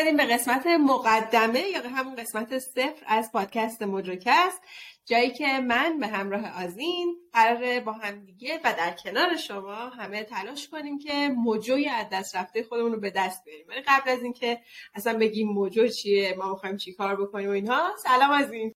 اومدیم 0.00 0.16
به 0.16 0.34
قسمت 0.34 0.66
مقدمه 0.66 1.60
یا 1.60 1.80
همون 1.88 2.14
قسمت 2.14 2.58
صفر 2.58 3.04
از 3.06 3.32
پادکست 3.32 3.82
موجوکست 3.82 4.62
جایی 5.04 5.30
که 5.30 5.46
من 5.46 5.98
به 5.98 6.06
همراه 6.06 6.64
آزین 6.64 7.16
قراره 7.32 7.80
با 7.80 7.92
هم 7.92 8.24
دیگه 8.24 8.60
و 8.64 8.74
در 8.78 8.90
کنار 9.04 9.36
شما 9.36 9.74
همه 9.74 10.24
تلاش 10.24 10.68
کنیم 10.68 10.98
که 10.98 11.28
موجوی 11.36 11.88
از 11.88 12.06
دست 12.12 12.36
رفته 12.36 12.62
خودمون 12.62 12.92
رو 12.92 13.00
به 13.00 13.10
دست 13.10 13.44
بیاریم. 13.44 13.66
ولی 13.68 13.80
قبل 13.80 14.10
از 14.10 14.22
اینکه 14.22 14.60
اصلا 14.94 15.18
بگیم 15.18 15.48
موجو 15.48 15.88
چیه 15.88 16.34
ما 16.38 16.50
می‌خوایم 16.50 16.76
چی 16.76 16.92
کار 16.92 17.16
بکنیم 17.16 17.48
و 17.48 17.52
اینها 17.52 17.90
سلام 18.02 18.30
آزین. 18.30 18.74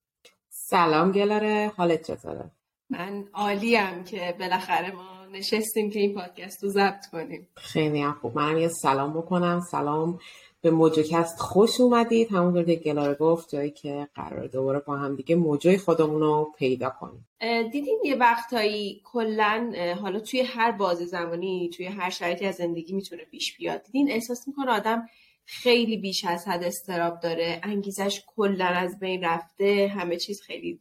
سلام 0.48 1.12
گلاره 1.12 1.72
حالت 1.76 2.02
چطوره؟ 2.02 2.50
من 2.90 3.28
عالیم 3.34 4.04
که 4.04 4.36
بالاخره 4.38 4.92
ما 4.92 5.26
نشستیم 5.32 5.90
که 5.90 5.98
این 5.98 6.14
پادکست 6.14 6.64
رو 6.64 6.70
ضبط 6.70 7.06
کنیم. 7.06 7.48
خیلی 7.56 8.06
خوب. 8.06 8.36
منم 8.36 8.58
یه 8.58 8.68
سلام 8.68 9.12
بکنم. 9.12 9.60
سلام 9.70 10.18
به 10.64 10.70
موجوکست 10.70 11.38
خوش 11.38 11.80
اومدید. 11.80 12.32
همونطور 12.32 12.64
که 12.64 12.74
گلاره 12.74 13.14
گفت 13.14 13.48
جایی 13.48 13.70
که 13.70 14.08
قرار 14.14 14.46
دوباره 14.46 14.78
با 14.78 14.96
هم 14.96 15.16
دیگه 15.16 15.36
موجوی 15.36 15.78
خودمون 15.78 16.20
رو 16.20 16.52
پیدا 16.58 16.90
کنیم. 17.00 17.28
دیدین 17.70 18.00
یه 18.04 18.14
وقتایی 18.14 19.00
کلا 19.04 19.72
حالا 20.00 20.20
توی 20.20 20.40
هر 20.40 20.72
بازی 20.72 21.06
زمانی 21.06 21.70
توی 21.76 21.86
هر 21.86 22.10
شرایطی 22.10 22.46
از 22.46 22.54
زندگی 22.54 22.92
می‌تونه 22.92 23.24
پیش 23.24 23.56
بیاد. 23.56 23.82
دیدین 23.82 24.10
احساس 24.10 24.48
می‌کنه 24.48 24.70
آدم 24.70 25.08
خیلی 25.44 25.96
بیش 25.96 26.24
از 26.24 26.48
حد 26.48 26.64
استراب 26.64 27.20
داره. 27.20 27.60
انگیزش 27.62 28.22
کلا 28.36 28.66
از 28.66 28.98
بین 28.98 29.24
رفته. 29.24 29.92
همه 29.96 30.16
چیز 30.16 30.42
خیلی 30.42 30.80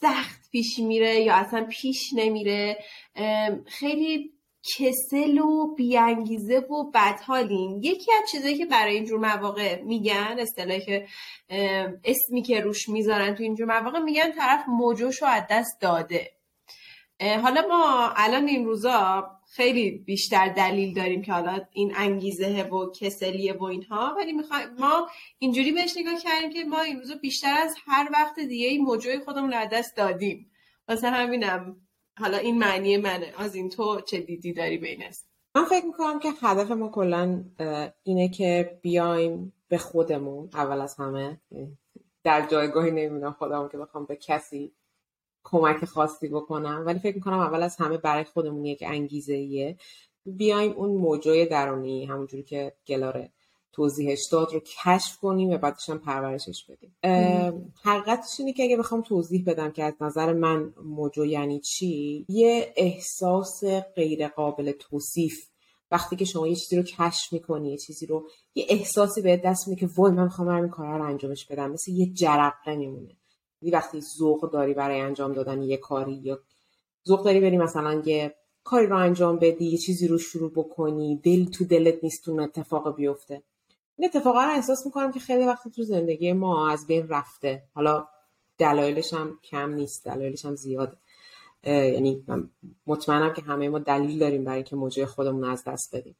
سخت 0.00 0.50
پیش 0.50 0.78
میره 0.78 1.20
یا 1.20 1.34
اصلا 1.34 1.66
پیش 1.70 2.10
نمیره. 2.16 2.78
خیلی 3.66 4.32
کسل 4.62 5.38
و 5.38 5.74
بیانگیزه 5.74 6.58
و 6.58 6.90
بدحالین. 6.90 7.80
یکی 7.82 8.12
از 8.22 8.30
چیزایی 8.30 8.58
که 8.58 8.66
برای 8.66 8.94
اینجور 8.94 9.18
مواقع 9.18 9.82
میگن 9.82 10.36
اصطلاحی 10.38 10.80
که 10.80 11.06
اسمی 12.04 12.42
که 12.42 12.60
روش 12.60 12.88
می‌ذارن 12.88 13.34
تو 13.34 13.42
اینجور 13.42 13.80
مواقع 13.80 13.98
میگن 13.98 14.32
طرف 14.32 14.64
موجوش 14.68 15.22
رو 15.22 15.28
از 15.28 15.42
دست 15.50 15.80
داده. 15.80 16.30
حالا 17.20 17.66
ما 17.68 18.12
الان 18.16 18.48
این 18.48 18.64
روزا 18.64 19.30
خیلی 19.50 19.90
بیشتر 19.90 20.48
دلیل 20.48 20.94
داریم 20.94 21.22
که 21.22 21.32
حالا 21.32 21.60
این 21.72 21.92
انگیزه 21.96 22.62
و 22.62 22.92
کسلیه 23.00 23.52
و 23.52 23.64
اینها 23.64 24.14
ولی 24.18 24.32
ما 24.78 25.08
اینجوری 25.38 25.72
بهش 25.72 25.96
نگاه 25.96 26.20
کردیم 26.20 26.50
که 26.50 26.64
ما 26.64 26.80
این 26.80 26.98
روزا 26.98 27.14
بیشتر 27.14 27.54
از 27.58 27.74
هر 27.86 28.08
وقت 28.12 28.40
دیگه 28.40 28.66
این 28.66 28.82
موجوی 28.82 29.18
خودمون 29.18 29.52
رو 29.52 29.66
دست 29.72 29.96
دادیم. 29.96 30.50
واسه 30.88 31.10
همینم 31.10 31.76
حالا 32.18 32.36
این 32.36 32.58
معنی 32.58 32.96
منه. 32.96 33.32
از 33.38 33.54
این 33.54 33.68
تو 33.68 34.00
چه 34.00 34.20
دیدی 34.20 34.52
داری 34.52 34.78
به 34.78 34.88
این 34.88 35.02
است؟ 35.02 35.28
من 35.54 35.64
فکر 35.64 35.86
می‌کنم 35.86 36.18
که 36.18 36.28
هدف 36.42 36.70
ما 36.70 36.88
کلا 36.88 37.44
اینه 38.02 38.28
که 38.28 38.78
بیایم 38.82 39.52
به 39.68 39.78
خودمون 39.78 40.48
اول 40.54 40.80
از 40.80 40.94
همه. 40.94 41.40
در 42.24 42.46
جایگاهی 42.46 42.90
نمی‌بینم 42.90 43.32
خودمون 43.32 43.68
که 43.68 43.78
بخوام 43.78 44.04
به 44.04 44.16
کسی 44.16 44.72
کمک 45.44 45.84
خاصی 45.84 46.28
بکنم 46.28 46.82
ولی 46.86 46.98
فکر 46.98 47.14
می‌کنم 47.14 47.38
اول 47.38 47.62
از 47.62 47.76
همه 47.76 47.96
برای 47.96 48.24
خودمون 48.24 48.64
یک 48.64 48.84
انگیزه 48.86 49.34
ایه 49.34 49.76
بیایم 50.26 50.72
اون 50.72 50.90
موجوی 50.90 51.46
درونی 51.46 52.04
همونجوری 52.04 52.42
که 52.42 52.72
گلاره 52.86 53.32
توضیحش 53.78 54.28
داد 54.32 54.52
رو 54.52 54.60
کشف 54.60 55.18
کنیم 55.18 55.50
و 55.50 55.58
بعدش 55.58 55.88
هم 55.88 55.98
پرورشش 55.98 56.64
بدیم. 56.68 56.96
حقیقتش 57.84 58.40
اینه 58.40 58.52
که 58.52 58.62
اگه 58.62 58.76
بخوام 58.76 59.02
توضیح 59.02 59.44
بدم 59.46 59.70
که 59.70 59.84
از 59.84 59.94
نظر 60.00 60.32
من 60.32 60.74
موجو 60.84 61.26
یعنی 61.26 61.60
چی 61.60 62.26
یه 62.28 62.72
احساس 62.76 63.64
غیر 63.96 64.28
قابل 64.28 64.72
توصیف. 64.72 65.48
وقتی 65.90 66.16
که 66.16 66.24
شما 66.24 66.48
یه 66.48 66.54
چیزی 66.54 66.76
رو 66.76 66.82
کشف 66.82 67.32
می‌کنی 67.32 67.70
یه 67.70 67.76
چیزی 67.76 68.06
رو 68.06 68.28
یه 68.54 68.66
احساسی 68.68 69.22
به 69.22 69.36
دست 69.36 69.68
میده 69.68 69.80
که 69.80 69.88
وای 69.96 70.12
من 70.12 70.24
می‌خوام 70.24 70.48
این 70.48 70.68
کارا 70.68 70.96
رو 70.96 71.04
انجامش 71.04 71.46
بدم. 71.46 71.70
مثل 71.70 71.92
یه 71.92 72.06
جرقه 72.06 72.76
میمونه. 72.76 73.16
یعنی 73.62 73.76
وقتی 73.76 74.00
ذوق 74.00 74.52
داری 74.52 74.74
برای 74.74 75.00
انجام 75.00 75.32
دادن 75.32 75.62
یه 75.62 75.76
کاری 75.76 76.14
یا 76.14 76.38
ذوق 77.08 77.24
داری 77.24 77.40
بری 77.40 77.58
مثلا 77.58 78.02
یه 78.06 78.34
کاری 78.64 78.86
رو 78.86 78.96
انجام 78.96 79.38
بدی 79.38 79.64
یه 79.64 79.78
چیزی 79.78 80.08
رو 80.08 80.18
شروع 80.18 80.50
بکنی 80.50 81.20
دل 81.24 81.44
تو 81.44 81.64
دلت 81.64 82.04
نیست 82.04 82.28
اون 82.28 82.40
اتفاق 82.40 82.96
بیفته. 82.96 83.42
این 83.98 84.10
اتفاقا 84.14 84.44
رو 84.44 84.50
احساس 84.50 84.86
می‌کنم 84.86 85.12
که 85.12 85.20
خیلی 85.20 85.44
وقتی 85.44 85.70
تو 85.70 85.82
زندگی 85.82 86.32
ما 86.32 86.70
از 86.70 86.86
بین 86.86 87.08
رفته. 87.08 87.62
حالا 87.74 88.08
دلایلش 88.58 89.14
هم 89.14 89.38
کم 89.50 89.74
نیست 89.74 90.04
دلایلش 90.04 90.44
هم 90.44 90.54
زیاده. 90.54 90.96
یعنی 91.64 92.24
مطمئنم 92.86 93.32
که 93.34 93.42
همه 93.42 93.68
ما 93.68 93.78
دلیل 93.78 94.18
داریم 94.18 94.44
برای 94.44 94.56
اینکه 94.56 94.76
موجه 94.76 95.06
خودمون 95.06 95.44
از 95.44 95.64
دست 95.64 95.96
بدیم. 95.96 96.16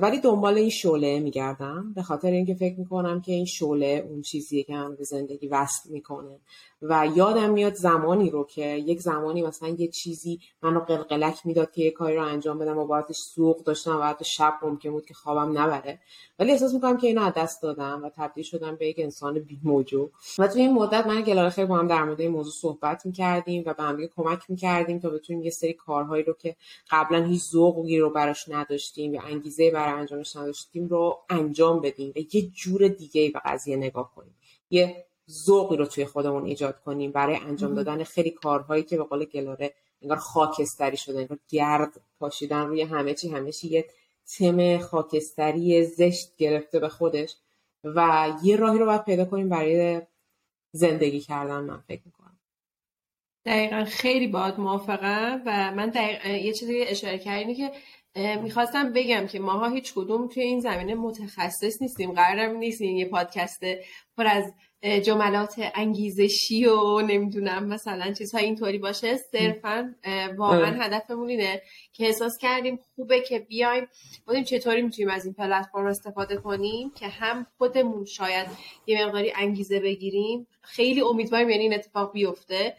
ولی 0.00 0.20
دنبال 0.20 0.54
این 0.54 0.70
شعله 0.70 1.20
میگردم. 1.20 1.92
به 1.94 2.02
خاطر 2.02 2.30
اینکه 2.30 2.54
فکر 2.54 2.78
می‌کنم 2.78 3.20
که 3.20 3.32
این 3.32 3.46
شعله 3.46 4.06
اون 4.10 4.22
چیزیه 4.22 4.62
که 4.62 4.74
هم 4.74 4.96
به 4.96 5.04
زندگی 5.04 5.48
وصل 5.48 5.90
می‌کنه. 5.90 6.40
و 6.88 7.08
یادم 7.16 7.50
میاد 7.50 7.74
زمانی 7.74 8.30
رو 8.30 8.44
که 8.44 8.66
یک 8.66 9.00
زمانی 9.00 9.42
مثلا 9.42 9.68
یه 9.68 9.88
چیزی 9.88 10.40
منو 10.62 10.80
قلقلک 10.80 11.46
می‌داد 11.46 11.72
که 11.72 11.82
یه 11.82 11.90
کاری 11.90 12.16
رو 12.16 12.24
انجام 12.24 12.58
بدم 12.58 12.78
و 12.78 12.86
باعثش 12.86 13.16
سوق 13.16 13.64
داشتم 13.64 14.00
و 14.00 14.02
حتی 14.02 14.24
شب 14.24 14.54
ممکن 14.62 14.90
بود 14.90 15.06
که 15.06 15.14
خوابم 15.14 15.58
نبره. 15.58 15.98
ولی 16.38 16.52
احساس 16.52 16.74
می‌کنم 16.74 16.96
که 16.96 17.06
اینو 17.06 17.22
از 17.22 17.32
دست 17.36 17.62
دادم 17.62 18.00
و 18.04 18.10
تبدیل 18.16 18.44
شدم 18.44 18.76
به 18.76 18.88
یک 18.88 18.96
انسان 18.98 19.38
بی 19.38 19.60
موجو. 19.64 20.10
و 20.38 20.48
تو 20.48 20.58
این 20.58 20.72
مدت 20.72 21.06
من 21.06 21.22
گلاره 21.22 21.50
خیلی 21.50 21.66
با 21.66 21.76
هم 21.76 21.88
در 21.88 22.04
مورد 22.04 22.20
این 22.20 22.30
موضوع 22.30 22.52
صحبت 22.52 23.06
می‌کردیم 23.06 23.62
و 23.66 23.74
به 23.74 23.82
هم 23.82 24.06
کمک 24.16 24.40
می‌کردیم 24.48 24.98
تا 24.98 25.10
بتونیم 25.10 25.42
یه 25.42 25.50
سری 25.50 25.72
کارهایی 25.72 26.22
رو 26.22 26.32
که 26.32 26.56
قبلا 26.90 27.24
هیچ 27.24 27.42
ذوقی 27.42 27.98
رو 27.98 28.10
براش 28.10 28.48
نداشتیم 28.48 29.14
یا 29.14 29.22
انگیزه 29.22 29.70
برای 29.70 30.00
انجامش 30.00 30.36
نداشتیم 30.36 30.86
رو 30.86 31.18
انجام 31.30 31.80
بدیم 31.80 32.12
و 32.16 32.18
یه 32.18 32.42
جور 32.42 32.88
دیگه 32.88 33.30
به 33.30 33.40
قضیه 33.44 33.76
نگاه 33.76 34.12
کنیم. 34.14 34.34
یه 34.70 35.04
ذوقی 35.30 35.76
رو 35.76 35.86
توی 35.86 36.06
خودمون 36.06 36.44
ایجاد 36.44 36.80
کنیم 36.80 37.12
برای 37.12 37.36
انجام 37.36 37.74
دادن 37.74 38.04
خیلی 38.04 38.30
کارهایی 38.30 38.82
که 38.82 38.96
به 38.96 39.04
قول 39.04 39.24
گلاره 39.24 39.74
انگار 40.02 40.18
خاکستری 40.18 40.96
شده 40.96 41.18
انگار 41.18 41.38
گرد 41.48 42.00
پاشیدن 42.18 42.66
روی 42.66 42.82
همه 42.82 43.14
چی 43.14 43.28
همه 43.28 43.52
چی 43.52 43.68
یه 43.68 43.88
تم 44.38 44.78
خاکستری 44.78 45.84
زشت 45.84 46.36
گرفته 46.36 46.78
به 46.78 46.88
خودش 46.88 47.36
و 47.84 48.28
یه 48.42 48.56
راهی 48.56 48.78
رو 48.78 48.86
باید 48.86 49.04
پیدا 49.04 49.24
کنیم 49.24 49.48
برای 49.48 50.02
زندگی 50.72 51.20
کردن 51.20 51.60
من 51.60 51.80
فکر 51.88 52.02
می‌کنم. 52.04 52.38
دقیقا 53.46 53.84
خیلی 53.84 54.26
باید 54.26 54.60
موافقم 54.60 55.42
و 55.46 55.72
من 55.74 55.90
دقیقا 55.90 56.28
یه 56.28 56.52
چیزی 56.52 56.82
اشاره 56.82 57.18
کردیم 57.18 57.56
که 57.56 57.72
می‌خواستم 58.16 58.92
بگم 58.92 59.26
که 59.26 59.38
ماها 59.38 59.68
هیچ 59.68 59.94
کدوم 59.94 60.28
توی 60.28 60.42
این 60.42 60.60
زمینه 60.60 60.94
متخصص 60.94 61.82
نیستیم 61.82 62.12
قرارم 62.12 62.56
نیستیم 62.56 62.96
یه 62.96 63.08
پادکست 63.08 63.64
پر 64.16 64.26
از 64.26 64.52
جملات 65.02 65.54
انگیزشی 65.74 66.66
و 66.66 67.00
نمی‌دونم 67.00 67.66
مثلا 67.66 68.12
چیزها 68.12 68.40
اینطوری 68.40 68.78
باشه. 68.78 69.16
صرفا 69.16 69.94
واقعا 70.36 70.82
هدفمون 70.82 71.28
اینه 71.28 71.62
که 71.92 72.06
احساس 72.06 72.38
کردیم 72.40 72.78
خوبه 72.94 73.20
که 73.20 73.38
بیایم 73.38 73.86
بودیم 74.26 74.44
چطوری 74.44 74.82
می‌تونیم 74.82 75.10
از 75.10 75.24
این 75.24 75.34
پلتفرم 75.34 75.86
استفاده 75.86 76.36
کنیم 76.36 76.90
که 76.90 77.08
هم 77.08 77.46
خودمون 77.58 78.04
شاید 78.04 78.46
یه 78.86 79.06
مقداری 79.06 79.32
انگیزه 79.36 79.80
بگیریم. 79.80 80.46
خیلی 80.62 81.00
امیدواریم 81.00 81.50
یعنی 81.50 81.62
این 81.62 81.74
اتفاق 81.74 82.12
بیفته. 82.12 82.76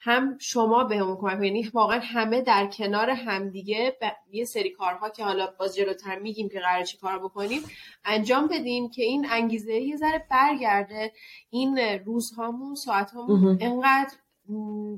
هم 0.00 0.38
شما 0.40 0.84
به 0.84 0.96
همون 0.98 1.16
کمک 1.16 1.42
یعنی 1.44 1.68
واقعا 1.74 2.00
همه 2.02 2.40
در 2.40 2.66
کنار 2.66 3.10
همدیگه 3.10 3.96
یه 4.30 4.44
سری 4.44 4.70
کارها 4.70 5.10
که 5.10 5.24
حالا 5.24 5.48
باز 5.58 5.76
جلوتر 5.76 6.18
میگیم 6.18 6.48
که 6.48 6.60
قرار 6.60 6.84
چی 6.84 6.96
کار 6.96 7.18
بکنیم 7.18 7.62
انجام 8.04 8.46
بدیم 8.46 8.90
که 8.90 9.02
این 9.02 9.26
انگیزه 9.30 9.74
یه 9.74 9.96
ذره 9.96 10.26
برگرده. 10.30 11.12
این 11.50 11.78
روزهامون 11.78 12.74
ساعتهامون 12.74 13.58
انقدر 13.60 14.14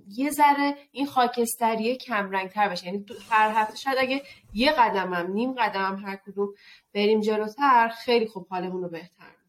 یه 0.09 0.31
ذره 0.31 0.77
این 0.93 1.07
خاکستری 1.07 1.97
کم 1.97 2.31
رنگ 2.31 2.49
تر 2.49 2.69
بشه. 2.69 2.87
یعنی 2.87 3.07
هر 3.31 3.51
هفته 3.51 3.77
شاید 3.77 3.99
اگه 4.01 4.23
یه 4.55 4.73
قدمم 4.73 5.33
نیم 5.33 5.53
قدمم 5.53 6.03
هر 6.05 6.17
کدوم 6.17 6.49
بریم 6.95 7.21
جلوتر 7.21 7.89
خیلی 7.89 8.27
خوب 8.27 8.47
حالمون 8.51 8.83
رو 8.83 8.89
بهتر. 8.89 9.40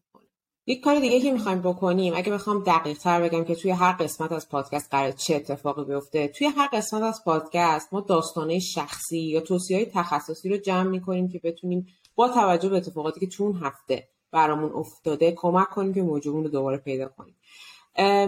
یک 0.66 0.80
کار 0.80 1.00
دیگه 1.00 1.20
که 1.20 1.32
می‌خوایم 1.32 1.60
بکنیم 1.60 2.14
اگه 2.16 2.32
بخوام 2.32 2.62
دقیق 2.62 2.98
تر 2.98 3.22
بگم 3.22 3.44
که 3.44 3.54
توی 3.54 3.70
هر 3.70 3.92
قسمت 3.92 4.32
از 4.32 4.48
پادکست 4.48 4.90
قرار 4.90 5.10
چه 5.10 5.34
اتفاقی 5.34 5.84
بیفته 5.84 6.28
توی 6.28 6.46
هر 6.46 6.68
قسمت 6.72 7.02
از 7.02 7.24
پادکست 7.24 7.94
ما 7.94 8.00
داستانه 8.00 8.58
شخصی 8.58 9.20
یا 9.20 9.40
توصیه 9.40 9.76
های 9.76 9.86
تخصصی 9.86 10.48
رو 10.48 10.56
جمع 10.56 10.90
می‌کنیم 10.90 11.28
که 11.28 11.40
بتونیم 11.44 11.86
با 12.14 12.28
توجه 12.28 12.68
به 12.68 12.76
اتفاقاتی 12.76 13.26
که 13.26 13.42
اون 13.42 13.56
هفته 13.56 14.08
برامون 14.30 14.72
افتاده 14.72 15.32
کمک 15.32 15.68
کنیم 15.68 15.94
که 15.94 16.02
موضوعمون 16.02 16.44
رو 16.44 16.50
دوباره 16.50 16.76
پیدا 16.76 17.08
کنیم. 17.08 17.34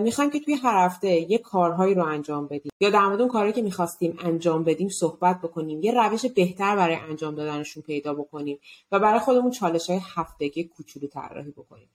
می‌خوایم 0.02 0.30
که 0.30 0.40
توی 0.40 0.54
هر 0.54 0.86
هفته 0.86 1.30
یه 1.30 1.38
کارهایی 1.38 1.94
رو 1.94 2.04
انجام 2.04 2.46
بدیم 2.46 2.72
یا 2.80 2.90
در 2.90 3.06
مورد 3.06 3.20
اون 3.20 3.30
کارهایی 3.30 3.52
که 3.52 3.62
می‌خواستیم 3.62 4.18
انجام 4.20 4.64
بدیم 4.64 4.88
صحبت 4.88 5.40
بکنیم 5.40 5.82
یه 5.82 5.92
روش 5.92 6.26
بهتر 6.26 6.76
برای 6.76 6.96
انجام 6.96 7.34
دادنشون 7.34 7.82
پیدا 7.82 8.14
بکنیم 8.14 8.58
و 8.92 8.98
برای 8.98 9.20
خودمون 9.20 9.50
چالش 9.50 9.90
های 9.90 10.00
هفتگی 10.14 10.64
کوچولو 10.64 11.06
طراحی 11.06 11.50
بکنیم. 11.50 11.88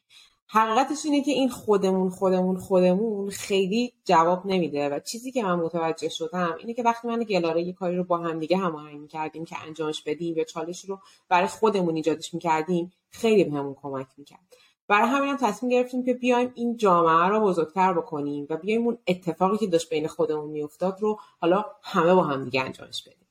حقیقتش 0.52 1.06
اینه 1.06 1.24
که 1.24 1.32
این 1.32 1.50
خودمون 1.50 2.10
خودمون 2.10 2.58
خودمون 2.58 3.30
خیلی 3.30 3.94
جواب 4.06 4.46
نمیده 4.46 4.90
و 4.90 5.00
چیزی 5.00 5.32
که 5.32 5.44
من 5.44 5.56
متوجه 5.56 6.10
شدم 6.10 6.56
اینه 6.60 6.74
که 6.74 6.84
وقتی 6.84 7.08
من 7.08 7.24
گلاره 7.24 7.62
یه 7.62 7.74
کاری 7.74 7.98
رو 7.98 8.04
با 8.04 8.18
هم 8.18 8.40
دیگه 8.40 8.58
هماهنگ 8.58 9.10
کردیم 9.10 9.46
که 9.46 9.56
انجامش 9.68 10.04
بدیم 10.04 10.38
یا 10.38 10.44
چالش 10.44 10.86
رو 10.86 11.00
برای 11.30 11.48
خودمون 11.48 11.96
ایجادش 11.96 12.34
می‌کردیم 12.34 12.92
خیلی 13.10 13.44
بهمون 13.44 13.76
کمک 13.82 14.08
می‌کرد. 14.18 14.40
برای 14.88 15.08
همین 15.08 15.30
هم 15.30 15.38
تصمیم 15.38 15.72
گرفتیم 15.72 16.06
که 16.06 16.14
بیایم 16.14 16.52
این 16.56 16.78
جامعه 16.78 17.28
رو 17.28 17.42
بزرگتر 17.42 17.94
بکنیم 17.94 18.48
و 18.50 18.58
بیایم 18.58 18.86
اون 18.86 18.98
اتفاقی 19.08 19.58
که 19.58 19.68
داشت 19.68 19.90
بین 19.90 20.08
خودمون 20.08 20.50
میافتاد 20.50 20.98
رو 21.00 21.20
حالا 21.40 21.66
همه 21.84 22.16
با 22.16 22.24
هم 22.24 22.44
دیگه 22.44 22.62
انجامش 22.62 23.04
بدیم. 23.04 23.28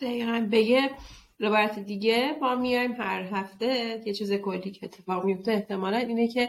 دقیقا. 0.00 0.48
بگه 0.52 0.90
روایت 1.40 1.78
دیگه 1.78 2.36
ما 2.40 2.54
میایم 2.54 2.92
هر 2.92 3.22
هفته. 3.22 4.02
یه 4.06 4.12
چیز 4.12 4.32
کلی 4.32 4.70
که 4.70 4.86
اتفاق 4.86 5.24
میفته 5.24 5.52
احتمالا 5.52 5.96
اینه 5.96 6.28
که 6.28 6.48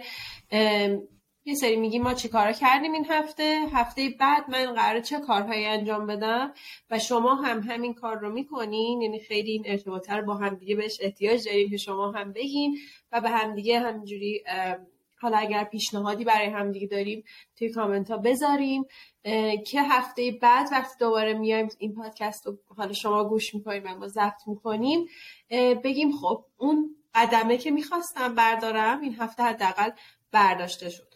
یه 1.45 1.55
سری 1.55 1.75
میگیم 1.75 2.03
ما 2.03 2.13
چه 2.13 2.27
کارا 2.27 2.51
کردیم 2.51 2.93
این 2.93 3.05
هفته. 3.09 3.65
هفته 3.73 4.09
بعد 4.19 4.49
من 4.49 4.73
قرار 4.73 5.01
چه 5.01 5.19
کارهایی 5.19 5.65
انجام 5.65 6.07
بدم 6.07 6.53
و 6.89 6.99
شما 6.99 7.35
هم 7.35 7.59
همین 7.59 7.93
کار 7.93 8.19
رو 8.19 8.33
می‌کنین. 8.33 9.01
یعنی 9.01 9.19
خیلی 9.19 9.51
این 9.51 9.63
ارتباط 9.65 10.09
رو 10.09 10.25
با 10.25 10.35
هم 10.35 10.55
دیگه 10.55 10.75
بهش 10.75 10.97
احتیاج 11.01 11.45
داریم 11.45 11.69
که 11.69 11.77
شما 11.77 12.11
هم 12.11 12.33
بگین 12.33 12.77
و 13.11 13.21
به 13.21 13.29
هم 13.29 13.55
دیگه 13.55 13.79
همینجوری 13.79 14.43
حالا 15.21 15.37
اگر 15.37 15.63
پیشنهادی 15.63 16.23
برای 16.23 16.47
همدیگه 16.47 16.87
داریم 16.87 17.23
توی 17.57 17.69
کامنت 17.69 18.11
ها 18.11 18.17
بذاریم 18.17 18.85
که 19.67 19.81
هفته 19.81 20.31
بعد 20.41 20.67
وقتی 20.71 20.95
دوباره 20.99 21.33
میایم 21.33 21.67
این 21.79 21.93
پادکست 21.93 22.47
رو 22.47 22.57
حالا 22.77 22.93
شما 22.93 23.23
گوش 23.23 23.55
می‌کنیم 23.55 23.83
و 23.85 23.97
ما 23.97 24.07
ضبط 24.07 24.47
می‌کنیم 24.47 25.07
بگیم 25.83 26.11
خب 26.11 26.45
اون 26.57 26.95
قدمه 27.15 27.57
که 27.57 27.71
می‌خواستم 27.71 28.35
بردارم 28.35 29.01
این 29.01 29.15
هفته 29.15 29.43
حداقل 29.43 29.89
برداشته 30.31 30.89
شد. 30.89 31.13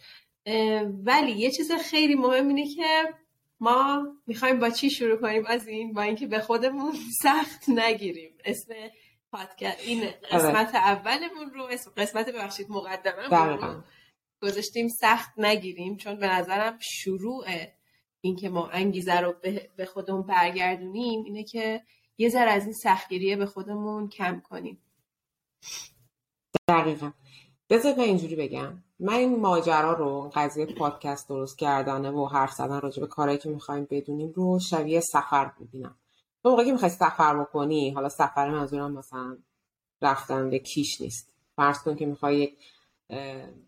ولی 1.05 1.31
یه 1.31 1.51
چیز 1.51 1.71
خیلی 1.71 2.15
مهم 2.15 2.47
اینه 2.47 2.67
که 2.75 3.13
ما 3.59 4.07
می‌خوایم 4.27 4.59
با 4.59 4.69
چی 4.69 4.89
شروع 4.89 5.17
کنیم؟ 5.17 5.45
از 5.47 5.67
این 5.67 5.93
با 5.93 6.01
اینکه 6.01 6.27
به 6.27 6.39
خودمون 6.39 6.93
سخت 7.23 7.69
نگیریم. 7.69 8.37
اسم 8.45 8.73
پادکست. 9.33 9.79
این 9.79 10.03
آره. 10.03 10.19
قسمت 10.31 10.75
اولمون 10.75 11.51
رو 11.53 11.67
قسمت 11.97 12.29
ببخشید 12.29 12.69
مقدمه 12.69 13.27
رو 13.27 13.83
گذاشتیم 14.41 14.87
سخت 14.87 15.31
نگیریم 15.37 15.97
چون 15.97 16.15
به 16.15 16.27
نظرم 16.27 16.77
شروع 16.79 17.45
اینکه 18.21 18.49
ما 18.49 18.67
انگیزه 18.67 19.19
رو 19.19 19.33
به 19.75 19.85
خودمون 19.85 20.21
برگردونیم 20.21 21.23
اینه 21.23 21.43
که 21.43 21.83
یه 22.17 22.29
ذره 22.29 22.51
از 22.51 22.63
این 22.63 22.73
سختگیریه 22.73 23.35
به 23.35 23.45
خودمون 23.45 24.09
کم 24.09 24.39
کنیم. 24.39 24.81
دقیقا. 26.67 27.11
بذار 27.69 27.99
اینجوری 27.99 28.35
بگم. 28.35 28.83
من 28.99 29.13
این 29.13 29.39
ماجرا 29.39 29.93
رو 29.93 30.31
قضیه 30.35 30.65
پادکست 30.65 31.29
درست 31.29 31.57
کردنه 31.57 32.11
و 32.11 32.25
حرف 32.25 32.51
زدن 32.51 32.81
راجع 32.81 33.01
به 33.01 33.07
کارهایی 33.07 33.39
که 33.39 33.49
می‌خوایم 33.49 33.87
بدونیم 33.91 34.31
رو 34.35 34.59
شبیه 34.59 34.99
سفر 34.99 35.45
ببینم 35.45 35.95
تو 36.43 36.49
موقعی 36.49 36.65
که 36.65 36.71
می‌خوای 36.71 36.91
سفر 36.91 37.39
بکنی 37.39 37.91
حالا 37.91 38.09
سفر 38.09 38.49
منظورم 38.49 38.91
مثلا 38.91 39.37
رفتن 40.01 40.49
به 40.49 40.59
کیش 40.59 41.01
نیست. 41.01 41.33
فرض 41.55 41.79
کن 41.83 41.95
که 41.95 42.05
می‌خوای 42.05 42.37
یک 42.37 42.57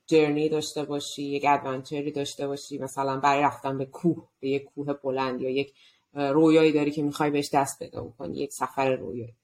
جرنی 0.06 0.50
داشته 0.50 0.84
باشی 0.84 1.24
یک 1.24 1.44
ادونچری 1.48 2.12
داشته 2.12 2.48
باشی 2.48 2.78
مثلا 2.78 3.20
برای 3.20 3.44
رفتن 3.44 3.78
به 3.78 3.86
کوه 3.86 4.28
به 4.40 4.50
یک 4.50 4.64
کوه 4.64 4.94
بلند 4.94 5.42
یا 5.42 5.50
یک 5.50 5.74
رویایی 6.14 6.72
داری 6.72 6.92
که 6.92 7.04
می‌خوای 7.04 7.30
بهش 7.30 7.50
دست 7.54 7.80
پیدا 7.80 8.04
بکنی 8.04 8.38
یک 8.38 8.54
سفر 8.54 8.96
رویایی 8.96 9.36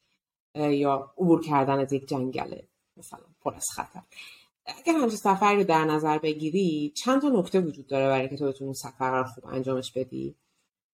یا 0.56 1.14
عبور 1.18 1.46
کردن 1.46 1.80
از 1.80 1.94
یک 1.94 2.08
جنگله 2.08 2.68
مثلا 2.98 3.26
پر 3.42 3.56
از 3.56 3.68
خطر. 3.76 4.02
اگر 4.66 4.94
همچین 4.94 5.18
سفری 5.18 5.58
رو 5.58 5.64
در 5.64 5.86
نظر 5.86 6.18
بگیری 6.18 6.94
چند 6.96 7.22
تا 7.22 7.30
نکته 7.30 7.60
وجود 7.60 7.88
داره 7.88 8.08
برای 8.08 8.30
که 8.30 8.38
تو 8.38 8.48
بتونی 8.48 8.74
سفر 8.74 9.18
رو 9.18 9.24
خوب 9.24 9.46
انجامش 9.46 9.92
بدی؟ 9.92 10.36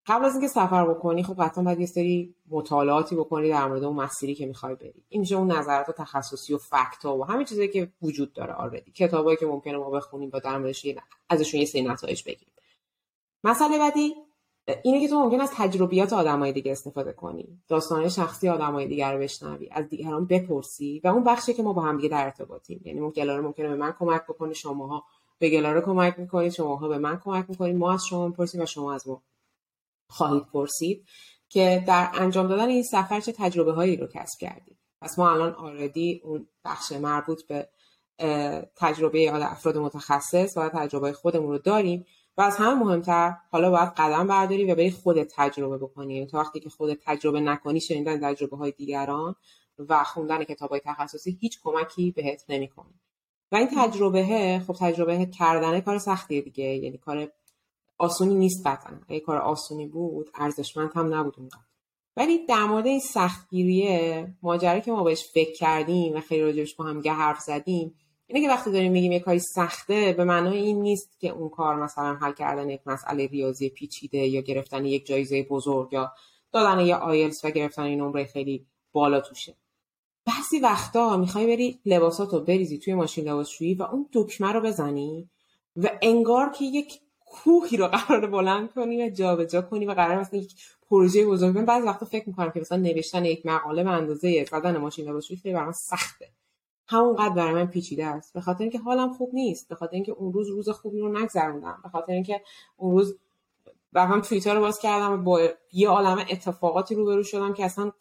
قبل 0.07 0.25
از 0.25 0.31
اینکه 0.31 0.48
سفر 0.48 0.86
بکنی 0.86 1.24
خب 1.24 1.44
قطعا 1.44 1.63
باید 1.63 1.80
یه 1.80 1.86
سری 1.86 2.36
مطالعاتی 2.50 3.15
بکنی 3.15 3.50
در 3.50 3.68
مورد 3.68 3.83
اون 3.83 3.95
مسیری 3.95 4.36
که 4.36 4.45
می‌خوای 4.45 4.75
بری. 4.75 5.04
این 5.09 5.21
میشه 5.21 5.36
اون 5.36 5.51
نظرات 5.51 5.92
تخصصی 5.92 6.54
و 6.54 6.57
فکتا 6.57 7.18
و 7.18 7.25
همه 7.25 7.45
چیزی 7.45 7.68
که 7.68 7.92
وجود 8.01 8.33
داره 8.33 8.54
آردی 8.54 8.92
کتابایی 8.92 9.38
که 9.38 9.45
ممکنه 9.45 9.77
ما 9.77 9.89
بخونیم 9.89 10.30
با 10.30 10.39
در 10.39 10.57
موردش 10.57 10.86
ازشون 11.30 11.59
یه 11.59 11.65
سری 11.65 11.81
نتایج 11.81 12.24
بگیریم 12.24 12.54
مسئله 13.44 13.80
بعدی 13.80 14.15
اینه 14.83 15.01
که 15.01 15.07
تو 15.07 15.19
ممکن 15.19 15.42
از 15.42 15.51
تجربیات 15.56 16.13
آدمای 16.13 16.51
دیگه 16.51 16.71
استفاده 16.71 17.13
کنی. 17.13 17.62
داستان 17.68 18.10
شخصی 18.10 18.50
آدمای 18.50 18.88
دیگر 18.88 19.13
رو 19.13 19.19
بشنوی. 19.19 19.69
از 19.71 19.89
دیگران 19.89 20.25
بپرسی 20.25 21.01
و 21.03 21.07
اون 21.07 21.24
بخشی 21.24 21.53
که 21.53 21.63
ما 21.63 21.74
با 21.74 21.81
هم 21.81 21.98
دیگه 21.98 22.10
در 22.10 22.25
ارتباطیم. 22.25 22.81
یعنی 22.86 23.00
ممکن 23.00 23.21
ممکنه 23.30 23.68
به 23.68 23.75
من 23.75 23.95
کمک 24.00 24.24
بکنه 24.24 24.53
شماها 24.53 25.03
به 25.39 25.50
گلاره 25.50 25.81
کمک 25.81 26.19
می‌کنید 26.19 26.51
شماها 26.51 26.88
به 26.88 26.98
من 26.98 27.19
کمک 27.24 27.45
می‌کنید. 27.50 27.75
ما 27.75 27.94
از 27.94 28.06
شما 28.06 28.27
می‌پرسیم 28.27 28.62
و 28.62 28.65
شما 28.65 28.94
از 28.94 29.07
ما 29.07 29.21
خواهید 30.09 30.44
پرسید 30.54 31.06
که 31.50 31.83
در 31.88 32.09
انجام 32.13 32.48
دادن 32.48 32.68
این 32.68 32.83
سفر 32.83 33.19
چه 33.19 33.31
تجربه 33.31 33.71
هایی 33.71 33.98
رو 33.98 34.07
کسب 34.07 34.39
کردید؟ 34.39 34.77
پس 35.01 35.19
ما 35.19 35.31
الان 35.31 35.54
آردی 35.54 36.21
اون 36.24 36.48
بخش 36.65 36.92
مربوط 36.92 37.42
به 37.48 37.69
تجربه 38.75 39.31
افراد 39.33 39.77
متخصص 39.77 40.57
و 40.57 40.69
تجربه 40.69 41.13
خودمون 41.13 41.50
رو 41.50 41.57
داریم 41.57 42.06
و 42.38 42.42
از 42.42 42.57
همه 42.57 42.74
مهمتر 42.74 43.33
حالا 43.51 43.71
باید 43.71 43.89
قدم 43.89 44.27
برداری 44.27 44.71
و 44.71 44.75
بری 44.75 44.92
خودت 44.92 45.33
تجربه 45.36 45.77
بکنی 45.77 46.13
یعنی 46.13 46.27
تا 46.27 46.38
وقتی 46.38 46.60
که 46.60 46.69
خودت 46.69 46.98
تجربه 47.06 47.39
نکنی 47.39 47.81
شنیدن 47.81 48.19
تجربه 48.19 48.57
های 48.57 48.71
دیگران 48.71 49.36
و 49.80 50.03
خوندن 50.03 50.44
کتاب 50.44 50.69
های 50.69 50.81
تخصصی 50.86 51.38
هیچ 51.42 51.60
کمکی 51.63 52.12
بهت 52.12 52.44
نمی‌کنه. 52.50 52.94
و 53.51 53.56
این 53.56 53.69
تجربه 53.77 54.62
خب 54.68 54.75
تجربه 54.80 55.25
کردن 55.25 55.80
کار 55.80 55.98
سختیه 55.98 56.42
دیگه. 56.42 56.63
یعنی 56.63 56.98
کار 56.98 57.31
آسونی 57.97 58.35
نیست 58.35 58.67
قطعا. 58.67 58.99
اگه 59.09 59.19
کار 59.19 59.38
آسونی 59.38 59.88
بود 59.88 60.29
ارزشمند 60.35 60.91
هم 60.95 61.13
نبود 61.13 61.35
اونقدر 61.38 61.59
ولی 62.17 62.45
در 62.45 62.65
مورد 62.65 62.88
این 62.88 62.99
سختگیریه 62.99 64.27
ماجرا 64.41 64.79
که 64.79 64.91
ما 64.91 65.03
بهش 65.03 65.23
فکر 65.33 65.53
کردیم 65.53 66.15
و 66.15 66.19
خیلی 66.19 66.41
راجبش 66.41 66.75
با 66.75 66.85
هم 66.85 67.01
حرف 67.07 67.39
زدیم 67.39 67.95
اینه 68.27 68.41
که 68.41 68.49
وقتی 68.49 68.71
داریم 68.71 68.91
میگیم 68.91 69.11
یه 69.11 69.19
کاری 69.19 69.39
سخته 69.39 70.13
به 70.17 70.23
معنای 70.23 70.57
این 70.57 70.81
نیست 70.81 71.19
که 71.19 71.29
اون 71.29 71.49
کار 71.49 71.75
مثلا 71.75 72.13
حل 72.13 72.33
کردن 72.33 72.69
یک 72.69 72.81
مسئله 72.85 73.27
ریاضی 73.27 73.69
پیچیده 73.69 74.17
یا 74.17 74.41
گرفتن 74.41 74.85
یک 74.85 75.05
جایزه 75.05 75.43
بزرگ 75.43 75.93
یا 75.93 76.11
دادن 76.51 76.79
یه 76.79 76.95
آیلتس 76.95 77.45
و 77.45 77.50
گرفتن 77.50 77.83
این 77.83 78.01
نمره 78.01 78.25
خیلی 78.25 78.65
بالا 78.91 79.21
توشه. 79.21 79.55
بعضی 80.25 80.60
وقتا 80.60 81.17
می‌خوای 81.17 81.48
بری 81.48 81.79
لباساتو 81.86 82.39
بریزی 82.39 82.77
توی 82.77 82.93
ماشین 82.93 83.27
لباسشویی 83.27 83.74
و 83.74 83.83
اون 83.83 84.10
دکمه 84.13 84.51
رو 84.51 84.62
بزنی 84.62 85.29
و 85.75 85.89
انگار 86.01 86.50
که 86.50 86.65
یک 86.65 87.00
کوهی 87.29 87.77
رو 87.77 87.88
قرار 87.88 88.27
بلند 88.27 88.74
کنی 88.74 89.07
و 89.07 89.10
جابجا 89.10 89.62
کنی 89.62 89.86
و 89.86 89.91
قرار 89.91 90.19
مثلا 90.19 90.39
یک 90.39 90.55
پروژه 90.89 91.25
بزرگ 91.25 91.57
من 91.57 91.65
بعضی 91.65 91.88
وقتا 91.88 92.05
فکر 92.05 92.29
می‌کنم 92.29 92.51
که 92.51 92.60
مثلا 92.60 92.77
نوشتن 92.77 93.25
یک 93.25 93.46
مقاله 93.46 93.84
به 93.84 93.89
اندازه 93.89 94.46
زدن 94.46 94.77
ماشین 94.77 95.10
لباسشویی 95.10 95.39
خیلی 95.39 95.55
برام 95.55 95.72
سخته. 95.72 96.29
همونقدر 96.88 97.29
برای 97.29 97.53
من 97.53 97.65
پیچیده 97.65 98.05
است. 98.05 98.34
به 98.34 98.41
خاطر 98.41 98.62
اینکه 98.62 98.79
حالم 98.79 99.13
خوب 99.13 99.29
نیست. 99.34 99.69
به 99.69 99.75
خاطر 99.75 99.96
اینکه 99.96 100.12
اون 100.12 100.34
روز 100.34 100.50
روز 100.50 100.69
خوبی 100.69 101.00
رو 101.00 101.19
نگذروندم. 101.19 101.79
به 101.84 101.89
خاطر 101.89 102.13
اینکه 102.13 102.41
اون 102.77 102.91
روز 102.91 103.17
هم 103.96 104.22
توییتر 104.22 104.55
رو 104.55 104.62
باز 104.62 104.79
کردم 104.79 105.12
و 105.12 105.17
با 105.17 105.50
یه 105.74 105.89
عالم 105.89 106.25
اتفاقاتی 106.29 106.96
روبرو 106.96 107.24
شدم 107.24 107.53
که 107.53 107.65
اصلا 107.65 107.91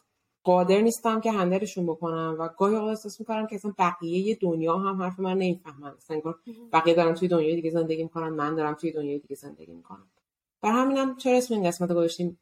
قادر 0.47 0.81
نیستم 0.81 1.21
که 1.21 1.31
هندلشون 1.31 1.85
بکنم 1.85 2.35
و 2.39 2.49
گاهی 2.57 2.75
اوقات 2.75 2.89
احساس 2.89 3.19
می‌کنم 3.19 3.47
که 3.47 3.55
اصلا 3.55 3.73
بقیه 3.77 4.35
دنیا 4.35 4.77
هم 4.77 5.01
حرف 5.01 5.19
من 5.19 5.33
نمی‌فهمن. 5.33 5.93
اصلا 5.97 6.21
بقیه 6.73 6.93
دارن 6.93 7.13
توی 7.13 7.27
دنیای 7.27 7.55
دیگه 7.55 7.69
زندگی 7.69 8.03
می‌کنن 8.03 8.29
من 8.29 8.55
دارم 8.55 8.73
توی 8.73 8.91
دنیای 8.91 9.19
دیگه 9.19 9.35
زندگی 9.35 9.71
می‌کنم. 9.71 10.07
بر 10.61 10.71
همینم 10.71 11.17
چرا 11.17 11.37
اسم 11.37 11.53
این 11.53 11.63
قسمت 11.67 11.89
گذاشتیم 11.89 12.39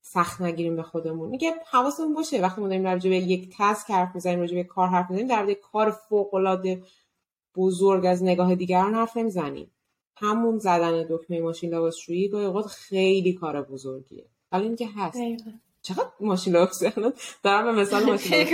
سخت 0.00 0.40
نگیریم 0.42 0.76
به 0.76 0.82
خودمون؟ 0.82 1.28
میگه 1.28 1.54
حواسمون 1.70 2.14
باشه 2.14 2.40
وقتی 2.40 2.60
ما 2.60 2.68
داریم 2.68 2.82
در 2.82 2.98
به 2.98 3.16
یک 3.16 3.54
تسک 3.58 3.90
حرف 3.90 4.14
می‌زنیم 4.14 4.40
راجع 4.40 4.54
به 4.54 4.64
کار 4.64 4.88
حرف 4.88 5.10
می‌زنیم 5.10 5.28
در 5.28 5.54
کار 5.54 5.90
فوق 5.90 6.34
العاده 6.34 6.82
بزرگ 7.56 8.06
از 8.06 8.22
نگاه 8.22 8.54
دیگران 8.54 8.94
حرف 8.94 9.16
نمی‌زنیم. 9.16 9.70
همون 10.16 10.58
زدن 10.58 11.06
دکمه 11.10 11.40
ماشین 11.40 11.74
لباسشویی 11.74 12.28
گاهی 12.28 12.44
اوقات 12.44 12.66
خیلی 12.66 13.32
کار 13.32 13.62
بزرگیه. 13.62 14.26
ولی 14.52 14.64
اینکه 14.64 14.88
هست. 14.96 15.18
چقدر 15.86 16.08
ماشین 16.20 16.56
لباسشویی 16.56 17.12
دارم 17.42 17.64
به 17.64 17.72
مثال 17.82 18.04
ماشین 18.10 18.46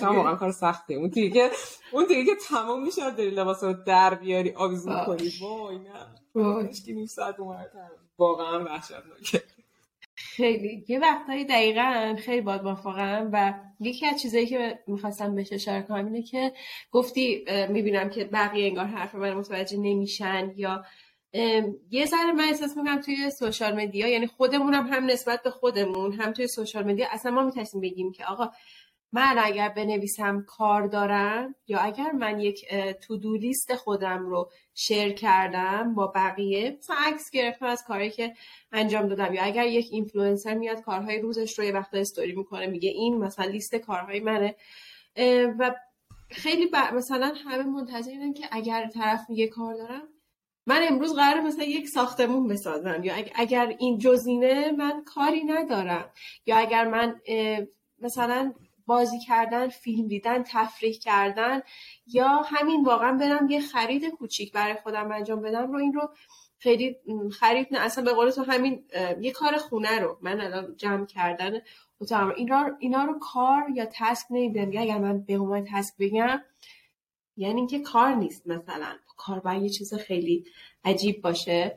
واقعا 0.00 0.34
کار 0.34 0.52
سخته. 0.52 0.94
اون 0.94 1.08
دیگه 1.08 1.30
که 1.30 1.50
اون 1.92 2.06
دیگه 2.06 2.24
که 2.24 2.34
تمام 2.48 2.82
میشه 2.82 3.10
داری 3.10 3.30
لباس 3.30 3.64
رو 3.64 3.72
در 3.72 4.14
بیاری 4.14 4.52
آویزون 4.54 5.04
کنی. 5.04 5.32
وای 5.40 5.78
نه. 5.78 6.68
هیچ 6.68 6.84
کی 6.84 6.92
نیم 6.92 7.06
ساعت 7.06 7.36
واقعا 8.18 8.64
وحشتناکه. 8.64 9.42
خیلی. 10.14 10.84
یه 10.88 10.98
وقتایی 10.98 11.44
دقیقا 11.44 12.16
خیلی 12.18 12.40
باد 12.40 12.62
موافقم 12.62 13.30
و 13.32 13.54
یکی 13.80 14.06
از 14.06 14.22
چیزایی 14.22 14.46
که 14.46 14.78
می‌خواستم 14.86 15.34
بهش 15.34 15.52
اشاره 15.52 15.82
کنم 15.82 16.06
اینه 16.06 16.22
که 16.22 16.52
گفتی 16.92 17.44
می‌بینم 17.68 18.10
که 18.10 18.24
بقیه 18.24 18.66
انگار 18.66 18.84
حرف 18.84 19.14
من 19.14 19.34
متوجه 19.34 19.76
نمیشن 19.76 20.52
یا 20.56 20.84
یه 21.90 22.06
ذره 22.06 22.32
من 22.32 22.44
احساس 22.44 22.76
می‌کنم 22.76 23.00
توی 23.00 23.30
social 23.30 23.76
media 23.76 24.08
یعنی 24.08 24.26
خودمونم 24.26 24.86
هم 24.86 25.06
نسبت 25.06 25.42
به 25.42 25.50
خودمون 25.50 26.12
هم 26.12 26.32
توی 26.32 26.48
social 26.48 26.84
media 26.84 27.06
اصلا 27.10 27.32
ما 27.32 27.42
می‌تونیم 27.42 27.80
بگیم 27.82 28.12
که 28.12 28.24
آقا 28.24 28.50
من 29.12 29.36
اگر 29.38 29.68
بنویسم 29.68 30.44
کار 30.46 30.86
دارم 30.86 31.54
یا 31.66 31.78
اگر 31.78 32.12
من 32.12 32.40
یک 32.40 32.74
to-do 33.02 33.16
list 33.16 33.74
خودم 33.74 34.26
رو 34.26 34.50
share 34.74 35.12
کردم 35.12 35.94
با 35.94 36.06
بقیه 36.06 36.76
مثلا 36.78 36.96
عکس 37.06 37.30
گرفتم 37.30 37.66
از 37.66 37.84
کاری 37.84 38.10
که 38.10 38.34
انجام 38.72 39.08
دادم. 39.08 39.34
یا 39.34 39.42
اگر 39.42 39.66
یک 39.66 39.88
اینفلوئنسر 39.90 40.54
میاد 40.54 40.80
کارهای 40.80 41.20
روزش 41.20 41.58
رو 41.58 41.64
یه 41.64 41.72
وقت 41.72 41.94
استوری 41.94 42.32
می‌کنه 42.32 42.66
میگه 42.66 42.90
این 42.90 43.18
مثلا 43.18 43.44
لیست 43.44 43.74
کارهای 43.74 44.20
منه. 44.20 44.54
و 45.58 45.74
خیلی 46.30 46.70
مثلا 46.94 47.32
همه 47.44 47.62
منتظرن 47.62 48.32
که 48.32 48.48
اگر 48.50 48.88
طرف 48.88 49.20
میگه 49.28 49.46
کار 49.46 49.74
دارم 49.74 50.08
من 50.68 50.80
امروز 50.88 51.14
قرار 51.14 51.40
مثلا 51.40 51.64
یک 51.64 51.88
ساختمون 51.88 52.48
بسازم. 52.48 53.04
یا 53.04 53.14
اگر 53.34 53.76
این 53.78 53.98
جزینه 53.98 54.72
من 54.72 55.04
کاری 55.04 55.44
ندارم. 55.44 56.10
یا 56.46 56.56
اگر 56.56 56.88
من 56.88 57.20
مثلا 57.98 58.52
بازی 58.86 59.18
کردن 59.20 59.68
فیلم 59.68 60.08
دیدن 60.08 60.42
تفریح 60.42 60.98
کردن 60.98 61.60
یا 62.06 62.28
همین 62.28 62.84
واقعا 62.84 63.12
برم 63.12 63.50
یه 63.50 63.60
خرید 63.60 64.04
کوچیک 64.04 64.52
برای 64.52 64.74
خودم 64.74 65.12
انجام 65.12 65.42
بدم 65.42 65.72
رو 65.72 65.78
این 65.78 65.92
رو 65.92 66.08
خیلی 66.58 66.96
خرید 67.40 67.68
نه 67.70 67.80
اصلا 67.80 68.04
به 68.04 68.12
قول 68.12 68.30
تو 68.30 68.42
همین 68.42 68.84
یه 69.20 69.32
کار 69.32 69.56
خونه 69.56 70.00
رو 70.00 70.18
من 70.22 70.40
الان 70.40 70.76
جمع 70.76 71.06
کردن 71.06 71.60
اتاقم. 72.00 72.32
اینا, 72.36 72.76
اینا 72.78 73.04
رو 73.04 73.18
کار 73.18 73.70
یا 73.74 73.86
تسک 73.92 74.26
نمیدن 74.30 74.78
اگر 74.78 74.98
من 74.98 75.20
به 75.20 75.38
عنوان 75.38 75.66
تسک 75.72 75.94
بگم 75.98 76.40
یعنی 77.36 77.56
اینکه 77.56 77.80
کار 77.80 78.14
نیست 78.14 78.46
مثلا. 78.46 78.96
کار 79.18 79.40
باید 79.40 79.62
یه 79.62 79.68
چیز 79.68 79.94
خیلی 79.94 80.44
عجیب 80.84 81.22
باشه. 81.22 81.76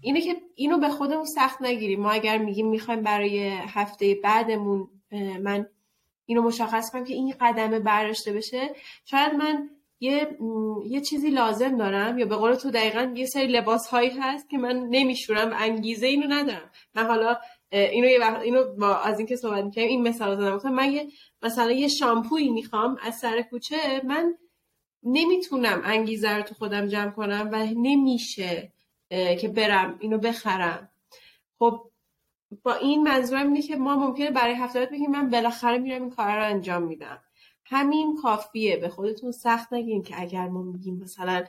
اینه 0.00 0.20
که 0.20 0.36
اینو 0.54 0.78
به 0.78 0.88
خودمون 0.88 1.24
سخت 1.24 1.62
نگیریم. 1.62 2.00
ما 2.00 2.10
اگر 2.10 2.38
میگیم 2.38 2.68
می‌خوایم 2.68 3.02
برای 3.02 3.48
هفته 3.48 4.14
بعدمون 4.14 4.88
من 5.42 5.66
اینو 6.26 6.42
مشخص 6.42 6.90
کنم 6.90 7.04
که 7.04 7.14
این 7.14 7.34
قدمه 7.40 7.78
برداشته 7.78 8.32
بشه 8.32 8.70
شاید 9.04 9.34
من 9.34 9.70
یه 10.00 10.38
یه 10.86 11.00
چیزی 11.00 11.30
لازم 11.30 11.76
دارم 11.76 12.18
یا 12.18 12.26
به 12.26 12.36
قول 12.36 12.54
تو 12.54 12.70
دقیقا 12.70 13.12
یه 13.16 13.26
سری 13.26 13.46
لباس 13.46 13.86
هایی 13.86 14.10
هست 14.20 14.50
که 14.50 14.58
من 14.58 14.86
نمیشورم 14.90 15.52
انگیزه 15.54 16.06
اینو 16.06 16.26
ندارم. 16.34 16.70
من 16.94 17.06
حالا 17.06 17.36
اینو 17.70 18.08
یه 18.08 18.20
وقت 18.20 18.42
اینو 18.42 18.74
با 18.74 18.96
از 18.96 19.18
اینکه 19.18 19.36
صحبت 19.36 19.64
می‌کنم 19.64 19.84
این 19.84 20.08
مثال 20.08 20.36
زدم. 20.36 20.72
من 20.72 20.92
یه 20.92 21.06
مثلا 21.42 21.70
یه 21.70 21.88
شامپویی 21.88 22.50
می‌خوام 22.50 22.96
از 23.02 23.18
سر 23.18 23.42
کوچه 23.42 24.02
من 24.04 24.34
نمی‌تونم 25.04 25.80
انگیزه 25.84 26.30
رو 26.30 26.42
تو 26.42 26.54
خودم 26.54 26.86
جمع 26.86 27.10
کنم 27.10 27.48
و 27.52 27.64
نمیشه 27.64 28.72
که 29.10 29.52
برم 29.56 29.96
اینو 30.00 30.18
بخرم. 30.18 30.88
خب 31.58 31.90
با 32.62 32.74
این 32.74 33.02
منظورم 33.02 33.46
اینه 33.46 33.62
که 33.62 33.76
ما 33.76 33.96
ممکنه 33.96 34.30
برای 34.30 34.54
هفته 34.54 34.86
بگیم 34.86 35.10
من 35.10 35.30
بالاخره 35.30 35.78
میرم 35.78 36.02
این 36.02 36.10
کار 36.10 36.36
رو 36.36 36.44
انجام 36.44 36.82
میدم. 36.82 37.20
همین 37.64 38.18
کافیه 38.22 38.76
به 38.76 38.88
خودتون 38.88 39.32
سخت 39.32 39.72
نگین 39.72 40.02
که 40.02 40.20
اگر 40.20 40.48
ما 40.48 40.62
میگیم 40.62 41.00
مثلا 41.02 41.44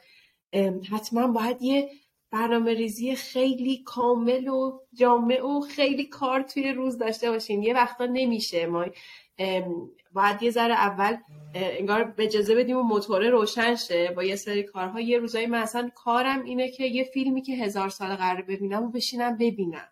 حتما 0.91 1.27
باید 1.27 1.61
یه 1.61 1.89
برنامه 2.31 2.73
ریزی 2.73 3.15
خیلی 3.15 3.83
کامل 3.83 4.47
و 4.47 4.79
جامع 4.93 5.45
و 5.45 5.61
خیلی 5.61 6.05
کار 6.05 6.41
توی 6.41 6.71
روز 6.71 6.97
داشته 6.97 7.31
باشیم 7.31 7.61
یه 7.61 7.73
وقتا 7.73 8.05
نمیشه. 8.05 8.65
ما 8.65 8.85
باید 10.15 10.43
یه 10.43 10.51
ذره 10.51 10.73
اول 10.73 11.17
انگار 11.55 12.03
به 12.03 12.23
اجازه 12.23 12.55
بدیم 12.55 12.77
و 12.77 12.83
موتور 12.83 13.29
روشن 13.29 13.75
شه. 13.75 14.11
با 14.15 14.23
یه 14.23 14.35
سری 14.35 14.63
کارها 14.63 14.99
یه 15.01 15.19
روزایی 15.19 15.45
من 15.45 15.59
اصلا 15.59 15.89
کارم 15.95 16.43
اینه 16.43 16.71
که 16.71 16.85
یه 16.85 17.03
فیلمی 17.03 17.41
که 17.41 17.53
هزار 17.53 17.89
سال 17.89 18.15
قرار 18.15 18.41
ببینم 18.41 18.83
و 18.83 18.89
بشینم 18.89 19.37
ببینم. 19.37 19.89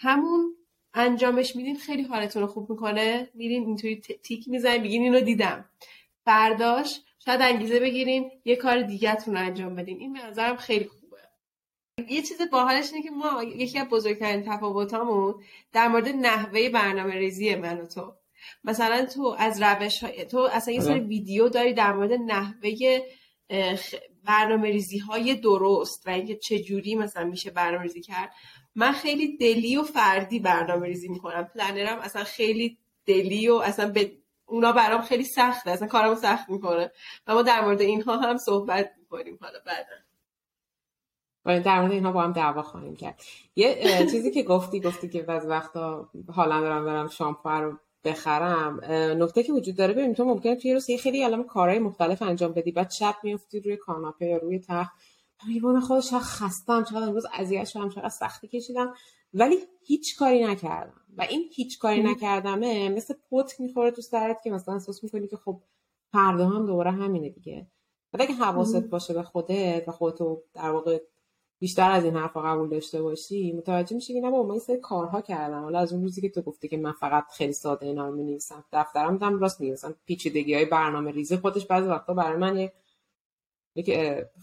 همون 0.00 0.56
انجامش 0.94 1.56
میدین 1.56 1.76
خیلی 1.76 2.02
حالتون 2.02 2.42
رو 2.42 2.48
خوب 2.48 2.70
می‌کنه. 2.70 3.28
میرین 3.34 3.66
اینطوری 3.66 4.00
تیک 4.00 4.48
می‌زنین 4.48 4.82
بگین 4.82 5.02
اینو 5.02 5.20
دیدم. 5.20 5.64
فرداش 6.24 7.00
شاید 7.24 7.40
انگیزه 7.42 7.80
بگیرین 7.80 8.30
یه 8.44 8.56
کار 8.56 8.82
دیگهتون 8.82 9.34
رو 9.36 9.40
انجام 9.40 9.74
بدین. 9.74 9.98
این 10.00 10.16
نظرم 10.16 10.56
خیلی 10.56 10.84
خوبه. 10.84 11.16
یه 12.08 12.22
چیز 12.22 12.42
باحالش 12.52 12.92
اینه 12.92 13.02
که 13.02 13.10
ما 13.10 13.42
یکی 13.42 13.78
از 13.78 13.88
بزرگترین 13.88 14.42
تفاوتامون 14.42 15.34
در 15.72 15.88
مورد 15.88 16.08
نحوه 16.08 16.68
برنامه 16.68 17.14
ریزی 17.14 17.54
من 17.54 17.80
و 17.80 17.86
تو. 17.86 18.12
مثلا 18.64 19.06
تو 19.06 19.36
از 19.38 19.62
روش 19.62 20.04
های... 20.04 20.24
تو 20.24 20.48
اصلا 20.52 20.74
یه 20.74 20.80
سری 20.80 20.92
آره. 20.92 21.02
ویدیو 21.02 21.48
داری 21.48 21.74
در 21.74 21.92
مورد 21.92 22.12
نحوه 22.12 23.00
برنامه 24.24 24.70
ریزی 24.70 24.98
های 24.98 25.34
درست 25.34 26.06
و 26.06 26.10
اینکه 26.10 26.36
چجوری 26.36 26.94
مثلا 26.94 27.24
میشه 27.24 27.50
برنامه 27.50 27.82
ریزی 27.82 28.00
کرد. 28.00 28.32
من 28.74 28.92
خیلی 28.92 29.36
دلی 29.36 29.76
و 29.76 29.82
فردی 29.82 30.38
برنامه 30.38 30.86
ریزی 30.86 31.08
می‌کنم. 31.08 31.44
پلنرم 31.44 31.98
اصلا 31.98 32.24
خیلی 32.24 32.78
دلی 33.06 33.48
و 33.48 33.54
اصلا 33.54 33.88
به 33.88 34.12
اونا 34.46 34.72
برام 34.72 35.02
خیلی 35.02 35.24
سخته. 35.24 35.70
اصلا 35.70 35.88
کارمو 35.88 36.14
سخت 36.14 36.50
می‌کنه. 36.50 36.90
و 37.26 37.34
ما 37.34 37.42
در 37.42 37.64
مورد 37.64 37.80
اینها 37.80 38.16
هم 38.16 38.36
صحبت 38.36 38.90
می‌کنیم 38.98 39.38
حالا 39.40 39.58
بعدا. 39.66 39.96
آره، 41.44 41.60
در 41.60 41.80
مورد 41.80 41.92
اینها 41.92 42.12
با 42.12 42.22
هم 42.22 42.32
دعوا 42.32 42.62
خواهیم 42.62 42.96
کرد. 42.96 43.20
یه 43.56 44.06
چیزی 44.10 44.30
که 44.30 44.42
گفتی 44.42 44.80
گفتی 44.80 45.08
که 45.08 45.22
بعض 45.22 45.46
وقتا 45.46 46.10
حالا 46.34 46.60
دارم 46.60 46.84
برم 46.84 47.08
شامپو 47.08 47.48
رو 47.48 47.78
بخرم 48.06 48.80
نکته 49.22 49.42
که 49.42 49.52
وجود 49.52 49.76
داره 49.76 49.94
ببین 49.94 50.14
تو 50.14 50.24
ممکنه 50.24 50.56
توی 50.56 50.74
روز 50.74 50.86
خیلی 51.00 51.22
علم 51.22 51.44
کارهای 51.44 51.78
مختلف 51.78 52.22
انجام 52.22 52.52
بدی 52.52 52.72
بعد 52.72 52.90
شب 52.90 53.14
میفتی 53.22 53.60
روی 53.60 53.76
کاناپه 53.76 54.26
یا 54.26 54.36
روی 54.36 54.58
تخت. 54.58 54.92
حیوان 55.46 55.80
خودش 55.80 56.10
چقدر 56.10 56.20
خستم 56.20 56.84
چقدر 56.84 57.02
امروز 57.02 57.26
اذیت 57.34 57.64
شدم 57.64 57.88
چقدر 57.88 58.08
سختی 58.08 58.48
کشیدم 58.48 58.94
ولی 59.34 59.56
هیچ 59.86 60.16
کاری 60.16 60.44
نکردم. 60.44 61.00
و 61.16 61.22
این 61.22 61.50
هیچ 61.54 61.78
کاری 61.78 62.02
نکردمه 62.02 62.88
مثل 62.88 63.14
پت 63.30 63.60
می‌خوره 63.60 63.90
تو 63.90 64.02
سرت 64.02 64.42
که 64.42 64.50
مثلا 64.50 64.74
احساس 64.74 65.04
می‌کنی 65.04 65.28
که 65.28 65.36
خب 65.36 65.60
فردا 66.12 66.48
هم 66.48 66.66
دوباره 66.66 66.90
همینه 66.90 67.28
دیگه. 67.28 67.66
و 68.12 68.16
اگه 68.20 68.34
حواست 68.34 68.86
باشه 68.86 69.14
به 69.14 69.22
خودت 69.22 69.84
و 69.88 69.92
خودتو 69.92 70.42
در 70.54 70.70
واقع 70.70 71.02
بیشتر 71.58 71.90
از 71.90 72.04
این 72.04 72.16
حرفا 72.16 72.42
قبول 72.42 72.68
داشته 72.68 73.02
باشی 73.02 73.52
متوجه 73.52 73.94
میشی 73.94 74.14
که 74.14 74.20
نه 74.20 74.30
با 74.30 74.42
من 74.42 74.50
این 74.50 74.60
سری 74.60 74.76
کارها 74.76 75.20
کردم. 75.20 75.62
حالا 75.62 75.78
از 75.78 75.92
اون 75.92 76.02
روزی 76.02 76.20
که 76.20 76.28
تو 76.28 76.42
گفتی 76.42 76.68
که 76.68 76.76
من 76.76 76.92
فقط 76.92 77.24
خیلی 77.36 77.52
ساده 77.52 77.86
اینا 77.86 78.08
رو 78.08 78.14
می‌نویسم 78.14 78.64
دفترم 78.72 79.12
میدم 79.12 79.38
راست 79.38 79.60
می‌نویسم. 79.60 79.94
پیچیدگی 80.06 80.54
های 80.54 80.64
برنامه 80.64 81.10
ریزی 81.10 81.36
خودش 81.36 81.66
بعضی 81.66 81.88
وقتا 81.88 82.14
برای 82.14 82.36
من 82.36 82.56
یه 82.56 82.72
یک 83.74 83.98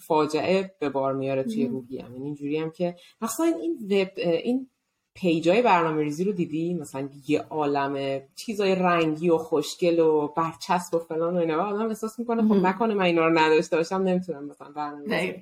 فاجعه 0.08 0.76
به 0.80 0.90
بار 0.90 1.14
میاره 1.14 1.44
توی 1.44 1.68
روحی 1.68 1.98
هم 1.98 2.14
یعنی 2.14 2.26
اینجوری 2.26 2.58
هم 2.58 2.72
که 2.72 2.96
مثلا 3.22 3.46
این 3.62 3.78
وب 4.02 4.10
این 4.18 4.70
پیجای 5.16 5.62
برنامه 5.62 6.02
ریزی 6.02 6.24
رو 6.24 6.32
دیدی؟ 6.32 6.74
مثلا 6.74 7.10
یه 7.28 7.42
عالم 7.42 8.22
چیزای 8.36 8.76
رنگی 8.76 9.30
و 9.30 9.38
خوشگل 9.38 10.00
و 10.00 10.28
برچسب 10.28 10.96
و 10.96 11.00
فلان 11.00 11.38
و 11.38 11.40
اینا. 11.40 11.64
آدم 11.64 11.88
احساس 11.88 12.20
می‌کنه 12.20 12.48
خب 12.48 12.66
نکنه 12.66 12.94
من 12.94 13.04
اینا 13.04 13.28
رو 13.28 13.40
نداشته 13.40 13.78
باشم 13.78 13.96
نمی‌تونم 13.96 14.46
مثلا 14.46 14.72
برنامه 14.72 15.42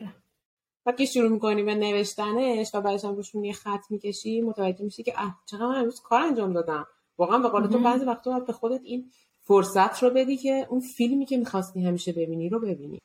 بعد 0.85 0.97
که 0.97 1.05
شروع 1.05 1.29
می‌کنی 1.29 1.63
به 1.63 1.75
نوشتنش 1.75 2.75
و 2.75 2.81
بعدش 2.81 3.05
هم 3.05 3.15
روشون 3.15 3.43
یه 3.43 3.53
خط 3.53 3.81
می‌کشی 3.89 4.41
متوجه 4.41 4.83
میشی 4.83 5.03
که 5.03 5.13
اه 5.17 5.39
چقدر 5.45 5.65
من 5.65 5.75
امروز 5.75 6.01
کار 6.01 6.21
انجام 6.21 6.53
دادم. 6.53 6.88
واقعا 7.17 7.38
به 7.38 7.50
قول 7.50 7.67
تو 7.67 7.79
بعضی 7.79 8.05
وقتا 8.05 8.39
به 8.39 8.53
خودت 8.53 8.81
این 8.83 9.11
فرصت 9.43 10.03
رو 10.03 10.09
بدی 10.09 10.38
که 10.38 10.67
اون 10.69 10.79
فیلمی 10.79 11.25
که 11.25 11.38
می‌خواستی 11.38 11.83
همیشه 11.83 12.11
ببینی 12.11 12.50
رو 12.50 12.59
ببینی. 12.59 13.00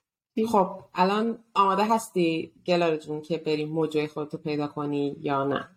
خب 0.48 0.70
الان 0.94 1.38
آماده 1.54 1.84
هستی 1.84 2.52
گلار 2.66 2.96
جون 2.96 3.22
که 3.22 3.38
بریم 3.38 3.68
موجه 3.68 4.06
خودتو 4.06 4.38
پیدا 4.38 4.66
کنی 4.66 5.16
یا 5.20 5.44
نه؟ 5.44 5.68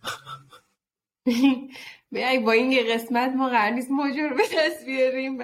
بیایی 2.12 2.40
با 2.40 2.52
این 2.52 2.72
یه 2.72 2.94
قسمت 2.94 3.32
ما 3.36 3.50
قرار 3.50 3.72
نیست 3.72 3.92
موجه 3.92 4.28
رو 4.28 4.36
به 4.36 4.44
دست 4.58 4.86
بیاریم. 4.86 5.38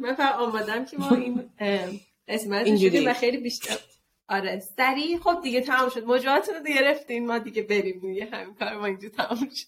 من 0.00 0.14
فقط 0.14 0.34
آمادم 0.34 0.84
که 0.84 0.98
ما 0.98 1.10
این 1.10 1.50
قسمت 2.28 2.76
شدیم 2.76 3.08
و 3.08 3.12
خیلی 3.12 3.36
بیشتر. 3.36 3.78
آره. 4.32 4.62
سریع. 4.76 5.18
خب 5.18 5.40
دیگه 5.42 5.60
تمام 5.60 5.88
شد. 5.88 6.04
موجوهات 6.04 6.48
رو 6.48 6.74
گرفتین. 6.74 7.26
ما 7.26 7.38
دیگه 7.38 7.62
بریم. 7.62 8.00
دیگه 8.00 8.28
همین 8.32 8.54
کار 8.54 8.76
ما 8.76 8.86
اینجا 8.86 9.08
تمام 9.08 9.48
شد. 9.54 9.66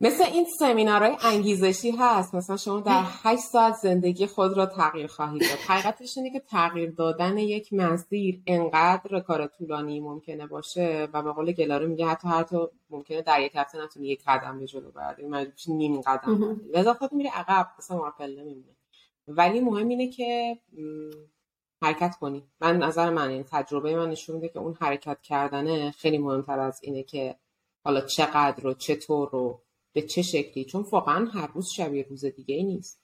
مثل 0.00 0.24
این 0.24 0.46
سمینارهای 0.58 1.16
انگیزشی 1.22 1.90
هست. 1.90 2.34
مثلا 2.34 2.56
شما 2.56 2.80
در 2.80 3.02
8 3.22 3.42
ساعت 3.42 3.74
زندگی 3.74 4.26
خود 4.26 4.56
را 4.56 4.66
تغییر 4.66 5.06
خواهید 5.06 5.42
داد. 5.42 5.58
حقیقتش 5.68 6.18
اینه 6.18 6.30
که 6.30 6.40
تغییر 6.40 6.90
دادن 6.90 7.38
یک 7.38 7.72
مسیر 7.72 8.42
انقدر 8.46 9.20
کار 9.20 9.46
طولانی 9.46 10.00
ممکنه 10.00 10.46
باشه 10.46 11.08
و 11.12 11.22
به 11.22 11.32
قول 11.32 11.52
گلاره 11.52 11.86
میگه 11.86 12.06
حتی 12.06 12.28
حتی 12.28 12.56
ممکنه 12.90 13.22
در 13.22 13.40
یک 13.40 13.52
هفته 13.54 13.84
نتونی 13.84 14.08
یک 14.08 14.22
قدم 14.26 14.58
به 14.58 14.66
جلو 14.66 14.90
بردی 14.90 15.22
مجبور 15.22 15.76
نیم 15.76 16.00
قدم 16.00 16.60
لذا 16.74 16.94
خود 16.94 17.12
میری 17.12 17.28
عقب. 17.28 17.68
مثلا 17.78 18.10
پله 18.10 18.42
میمونه 18.42 18.76
ولی 19.28 19.60
مهم 19.60 19.88
اینه 19.88 20.08
که 20.08 20.58
حرکت 21.82 22.16
کنی. 22.20 22.42
من 22.60 22.78
نظر 22.78 23.10
من 23.10 23.22
این 23.22 23.30
یعنی 23.30 23.44
تجربه 23.50 23.96
من 23.96 24.10
نشون 24.10 24.36
میده 24.36 24.48
که 24.48 24.58
اون 24.58 24.76
حرکت 24.80 25.22
کردنه 25.22 25.90
خیلی 25.90 26.18
مهمتر 26.18 26.60
از 26.60 26.80
اینه 26.82 27.02
که 27.02 27.36
حالا 27.84 28.00
چقدر 28.00 28.66
و 28.66 28.74
چطور 28.74 29.30
رو 29.30 29.60
به 29.92 30.02
چه 30.02 30.22
شکلی. 30.22 30.64
چون 30.64 30.82
واقعا 30.90 31.26
هر 31.26 31.46
روز 31.54 31.70
شبیه 31.70 32.06
روز 32.10 32.24
دیگه 32.24 32.54
ای 32.54 32.64
نیست. 32.64 33.02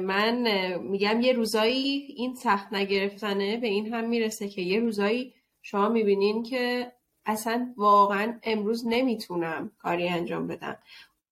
من 0.00 0.48
میگم 0.78 1.20
یه 1.20 1.32
روزایی 1.32 2.14
این 2.16 2.34
سخت 2.34 2.72
نگرفتنه 2.72 3.56
به 3.56 3.66
این 3.66 3.94
هم 3.94 4.08
می‌رسه 4.08 4.48
که 4.48 4.62
یه 4.62 4.80
روزایی 4.80 5.34
شما 5.62 5.88
می‌بینین 5.88 6.42
که 6.42 6.92
اصلا 7.26 7.74
واقعا 7.76 8.38
امروز 8.42 8.86
نمی‌تونم 8.86 9.70
کاری 9.78 10.08
انجام 10.08 10.46
بدم. 10.46 10.78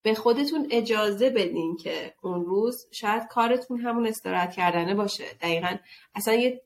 به 0.04 0.14
خودتون 0.14 0.66
اجازه 0.70 1.30
بدین 1.30 1.76
که 1.76 2.14
اون 2.22 2.44
روز 2.44 2.86
شاید 2.90 3.28
کارتون 3.28 3.80
همون 3.80 4.06
استراحت 4.06 4.52
کردنه 4.52 4.94
باشه. 4.94 5.24
دقیقا. 5.40 5.76
اصلا 6.14 6.34
یه 6.34 6.62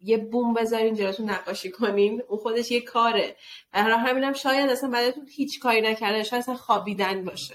یه 0.00 0.16
بوم 0.16 0.54
بذارین 0.54 0.94
جلوتون 0.94 1.30
نقاشی 1.30 1.70
کنین. 1.70 2.22
اون 2.28 2.38
خودش 2.38 2.70
یه 2.70 2.80
کاره. 2.80 3.36
برای 3.72 3.98
همینم 3.98 4.32
شاید 4.32 4.70
اصلا 4.70 4.90
بعدتون 4.90 5.26
هیچ 5.36 5.60
کاری 5.60 5.80
نکردن 5.80 6.22
شاید 6.22 6.42
اصلا 6.42 6.54
خوابیدن 6.54 7.24
باشه. 7.24 7.54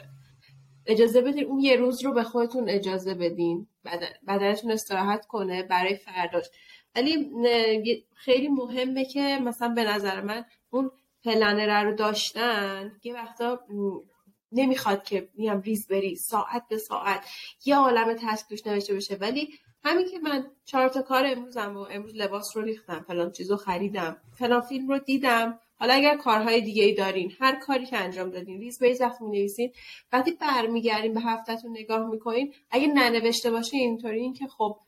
اجازه 0.86 1.22
بدین 1.22 1.46
اون 1.46 1.60
یه 1.60 1.76
روز 1.76 2.04
رو 2.04 2.14
به 2.14 2.24
خودتون 2.24 2.70
اجازه 2.70 3.14
بدین. 3.14 3.68
بدنتون 4.28 4.72
استراحت 4.72 5.26
کنه 5.26 5.64
برای 5.64 5.96
فرداش. 5.96 6.46
ولی 6.96 7.32
خیلی 8.16 8.48
مهمه 8.48 9.06
که 9.06 9.40
مثلا 9.44 9.70
به 9.70 9.84
نظر 9.84 10.22
من 10.22 10.46
اون 10.70 10.92
planner 11.24 11.76
ه 11.76 11.84
رو 11.84 11.96
داشتن 11.96 12.92
یه 13.04 13.14
وقتا 13.14 13.60
نمی‌خواد 14.52 15.04
که 15.04 15.30
میام 15.34 15.62
ریز 15.62 15.88
بری 15.88 16.16
ساعت 16.16 16.68
به 16.70 16.78
ساعت. 16.78 17.26
یه 17.66 17.76
عالم 17.76 18.14
task 18.14 18.50
توش 18.50 18.68
نوشته 18.68 18.94
بشه 18.94 19.16
ولی 19.16 19.50
همین 19.84 20.08
که 20.10 20.20
من 20.20 20.52
چهار 20.66 20.90
تا 20.90 21.02
کار 21.02 21.26
امروزم 21.26 21.78
و 21.78 21.80
امروز 21.80 22.16
لباس 22.16 22.46
رو 22.56 22.62
ریختم 22.62 23.06
فلان 23.08 23.32
چیزو 23.32 23.58
خریدم 23.58 24.18
فلان 24.40 24.62
فیلم 24.62 24.88
رو 24.88 25.00
دیدم. 25.00 25.60
حالا 25.80 25.94
اگر 25.94 26.18
کارهای 26.18 26.62
دیگه 26.62 26.84
ای 26.84 26.94
دارین 26.94 27.34
هر 27.40 27.60
کاری 27.60 27.86
که 27.86 27.98
انجام 27.98 28.30
دادین 28.30 28.60
ریز 28.60 28.80
بریز 28.80 29.02
وقتی 29.02 29.24
می 29.24 29.30
نویسین 29.30 29.72
وقتی 30.14 30.32
برمیگردین 30.32 31.14
به 31.14 31.22
هفتهتون 31.22 31.72
نگاه 31.72 32.10
می‌کنین 32.10 32.54
اگه 32.72 32.88
ننوشته 32.88 33.52
باشه 33.52 33.78
اینطوری 33.78 34.20
این 34.20 34.34
که 34.34 34.48
خب 34.48 34.80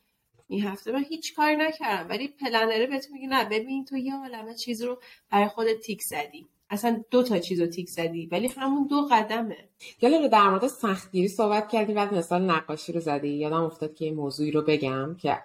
این 0.47 0.63
هفته 0.63 0.91
من 0.91 1.03
هیچ 1.03 1.35
کاری 1.35 1.55
نکردم. 1.55 2.09
ولی 2.09 2.27
planner 2.27 2.80
ه 2.80 2.87
بهتون 2.87 3.13
میگه 3.13 3.27
نه 3.27 3.45
ببین 3.45 3.85
تو 3.85 3.97
یه 3.97 4.15
عالمه 4.15 4.53
چیز 4.53 4.81
رو 4.81 5.01
برای 5.31 5.47
خودت 5.47 5.79
تیک 5.79 6.01
زدی. 6.01 6.47
اصلا 6.69 7.03
دو 7.11 7.23
تا 7.23 7.39
چیز 7.39 7.61
رو 7.61 7.67
تیک 7.67 7.89
زدی 7.89 8.25
ولی 8.31 8.47
همون 8.47 8.87
دو 8.87 9.07
قدمه. 9.11 9.57
یالا 10.01 10.27
در 10.27 10.49
مورد 10.49 10.67
سختگیری 10.67 11.27
صحبت 11.27 11.69
کردی 11.69 11.93
بعد 11.93 12.13
مثال 12.13 12.41
نقاشی 12.41 12.93
رو 12.93 12.99
زدی. 12.99 13.29
یادم 13.29 13.63
افتاد 13.63 13.93
که 13.95 14.05
یه 14.05 14.11
موضوعی 14.11 14.51
رو 14.51 14.61
بگم 14.61 15.15
که 15.15 15.37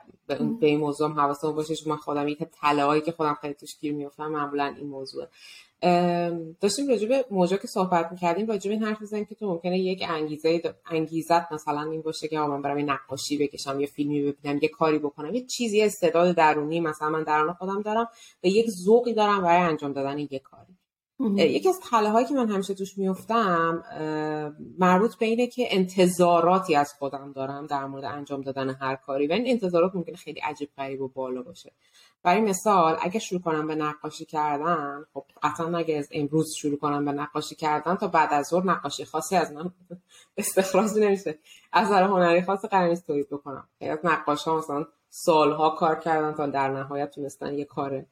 به 0.61 0.67
این 0.67 0.81
موضوع 0.81 1.11
هم 1.11 1.21
حواسم 1.21 1.53
باشه 1.53 1.75
من 1.87 1.97
خودم 1.97 2.29
یک 2.29 2.39
تلاهایی 2.39 3.03
که 3.03 3.13
خودم 3.13 3.35
خیلی 3.41 3.55
توش 3.55 3.79
گیر 3.81 3.95
میفتم 3.95 4.27
معمولا 4.27 4.75
این 4.79 4.87
موضوع 4.87 5.27
داشتیم 6.61 6.89
راجع 6.89 7.09
به 7.09 7.25
موضوع 7.31 7.59
که 7.59 7.67
صحبت 7.67 8.13
می‌کردیم 8.13 8.47
راجع 8.47 8.69
به 8.69 8.75
این 8.75 8.85
حرف 8.85 9.03
بزنیم 9.03 9.25
که 9.25 9.35
تو 9.35 9.47
ممکنه 9.47 9.79
یک 9.79 10.05
انگیزه 10.09 10.75
انگیزت 10.87 11.53
مثلا 11.53 11.91
این 11.91 12.03
باشه 12.03 12.29
که 12.29 12.39
من 12.39 12.63
برم 12.63 12.91
نقاشی 12.91 13.39
بکشم 13.39 13.81
یه 13.81 13.87
فیلمی 13.87 14.23
ببینم 14.23 14.59
یه 14.63 14.69
کاری 14.69 14.99
بکنم 14.99 15.35
یه 15.35 15.47
چیزی 15.47 15.83
استعداد 15.83 16.37
درونی 16.37 16.81
مثلا 16.81 17.11
من 17.11 17.23
درون 17.23 17.53
خودم 17.53 17.83
دارم 17.83 18.09
و 18.45 18.47
یک 18.47 18.71
ذوقی 18.71 19.15
دارم 19.15 19.43
برای 19.43 19.63
انجام 19.63 19.93
دادن 19.93 20.19
یه 20.19 20.39
کاری. 20.39 20.74
یکی 21.21 21.69
از 21.69 21.81
تله 21.91 22.11
هایی 22.11 22.27
که 22.27 22.35
من 22.35 22.49
همیشه 22.49 22.75
توش 22.75 22.99
میفتم 22.99 23.85
مربوط 24.79 25.17
به 25.17 25.27
اینه 25.27 25.47
که 25.47 25.67
انتظاراتی 25.71 26.75
از 26.75 26.93
خودم 26.93 27.33
دارم 27.33 27.67
در 27.67 27.87
مورد 27.87 28.05
انجام 28.05 28.41
دادن 28.41 28.71
هر 28.71 28.97
کاری. 28.97 29.27
و 29.27 29.33
این 29.33 29.47
انتظارات 29.47 29.95
ممکنه 29.95 30.17
خیلی 30.17 30.41
عجیب 30.41 30.71
غریب 30.77 31.01
و 31.01 31.09
بالا 31.09 31.43
باشه. 31.43 31.73
برای 32.23 32.41
مثال 32.41 32.97
اگه 33.03 33.19
شروع 33.19 33.41
کنم 33.41 33.67
به 33.67 33.75
نقاشی 33.75 34.25
کردن 34.25 35.05
خب 35.15 35.25
قطعا 35.43 35.79
اگه 35.79 35.99
از 35.99 36.09
امروز 36.13 36.55
شروع 36.57 36.79
کنم 36.79 37.05
به 37.05 37.13
نقاشی 37.13 37.55
کردن 37.55 37.95
تا 37.95 38.09
بعد 38.09 38.33
از 38.33 38.47
ظهر 38.47 38.65
نقاشی 38.67 39.05
خاصی 39.05 39.37
از 39.37 39.53
من 39.53 39.71
استخراج 40.37 40.91
نمیشه. 40.97 41.39
از 41.73 41.91
هر 41.91 42.03
هنری 42.03 42.43
خاص 42.43 42.65
قرار 42.65 42.89
نیست 42.89 43.07
تولید 43.07 43.29
بکنم. 43.31 43.69
خیلی 43.79 43.91
از 43.91 43.99
نقاش 44.05 44.45
ها 44.45 44.59
مثلا 44.59 44.87
سالها 45.11 45.71
کار 45.71 45.95
کردن 45.95 46.33
تا 46.33 46.47
در 46.47 46.69
نهایت 46.69 47.11
تونستن 47.11 47.55
یه 47.55 47.65
کار 47.65 48.05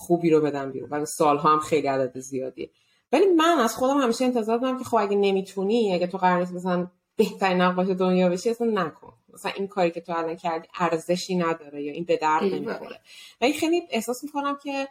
خوبی 0.00 0.30
رو 0.30 0.40
بدم 0.40 0.72
بیرون. 0.72 0.90
و 0.90 1.04
سالها 1.04 1.52
هم 1.52 1.58
خیلی 1.58 1.86
عدد 1.86 2.18
زیادیه. 2.18 2.70
ولی 3.12 3.26
من 3.26 3.58
از 3.58 3.74
خودم 3.74 3.98
همیشه 3.98 4.24
انتظار 4.24 4.58
دارم 4.58 4.78
که 4.78 4.84
خب 4.84 4.96
اگه 4.96 5.16
نمی‌تونی 5.16 5.94
اگه 5.94 6.06
تو 6.06 6.18
قرار 6.18 6.40
نیست 6.40 6.52
مثلا 6.52 6.86
بهترین 7.16 7.60
نقاش 7.60 7.88
دنیا 7.88 8.28
بشی 8.28 8.50
اصلا 8.50 8.66
نکن. 8.66 9.12
مثلا 9.34 9.52
این 9.56 9.66
کاری 9.68 9.90
که 9.90 10.00
تو 10.00 10.12
الان 10.12 10.36
کردی 10.36 10.68
ارزشی 10.74 11.34
نداره 11.34 11.82
یا 11.82 11.92
این 11.92 12.04
به 12.04 12.16
درد 12.16 12.42
نمی‌خوره. 12.42 13.00
و 13.40 13.44
این 13.44 13.54
خیلی 13.54 13.82
احساس 13.90 14.24
می‌کنم 14.24 14.58
که 14.62 14.88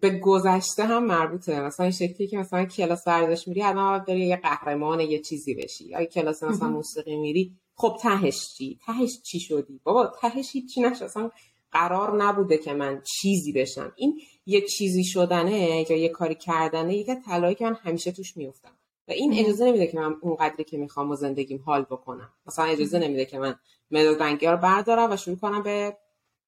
به 0.00 0.10
گذشته 0.10 0.84
هم 0.84 1.04
مربوطه. 1.04 1.60
مثلا 1.60 1.84
این 1.84 1.92
شکلی 1.92 2.26
که 2.26 2.38
مثلا 2.38 2.64
کلاس 2.64 3.06
ورزش 3.06 3.48
میری 3.48 3.62
الان 3.62 4.04
باید 4.04 4.18
یه 4.18 4.36
قهرمان 4.36 5.00
یه 5.00 5.18
چیزی 5.18 5.54
بشی. 5.54 5.84
یا 5.84 6.04
کلاس 6.04 6.42
مثلا 6.42 6.68
موسیقی 6.68 7.16
میری 7.16 7.52
خب 7.74 7.96
تهش 8.02 8.54
چی؟ 8.56 8.78
تهش 8.86 9.22
چی 9.22 9.40
شدی؟ 9.40 9.80
بابا 9.84 10.06
تهش 10.06 10.52
چی 10.74 10.80
نشد. 10.80 11.04
اصلا 11.04 11.30
قرار 11.74 12.24
نبوده 12.24 12.58
که 12.58 12.72
من 12.72 13.02
چیزی 13.02 13.52
بشم. 13.52 13.92
این 13.96 14.20
یه 14.46 14.60
چیزی 14.60 15.04
شدنه 15.04 15.90
یا 15.90 15.96
یه 15.96 16.08
کاری 16.08 16.34
کردنه 16.34 16.96
یک 16.96 17.10
تلایی 17.26 17.54
که 17.54 17.64
من 17.64 17.74
همیشه 17.74 18.12
توش 18.12 18.36
میفتم 18.36 18.72
و 19.08 19.12
این 19.12 19.34
اجازه 19.34 19.64
نمیده 19.64 19.86
که 19.86 19.98
من 19.98 20.16
اون 20.20 20.36
قدری 20.36 20.64
که 20.64 20.78
می‌خوام 20.78 21.10
و 21.10 21.16
زندگیم 21.16 21.62
حال 21.66 21.82
بکنم. 21.82 22.30
مثلا 22.46 22.64
اجازه 22.64 22.98
نمیده 22.98 23.24
که 23.24 23.38
من 23.38 23.54
مداد 23.90 24.22
رنگی 24.22 24.46
رو 24.46 24.56
بردارم 24.56 25.12
و 25.12 25.16
شروع 25.16 25.36
کنم 25.36 25.62
به 25.62 25.96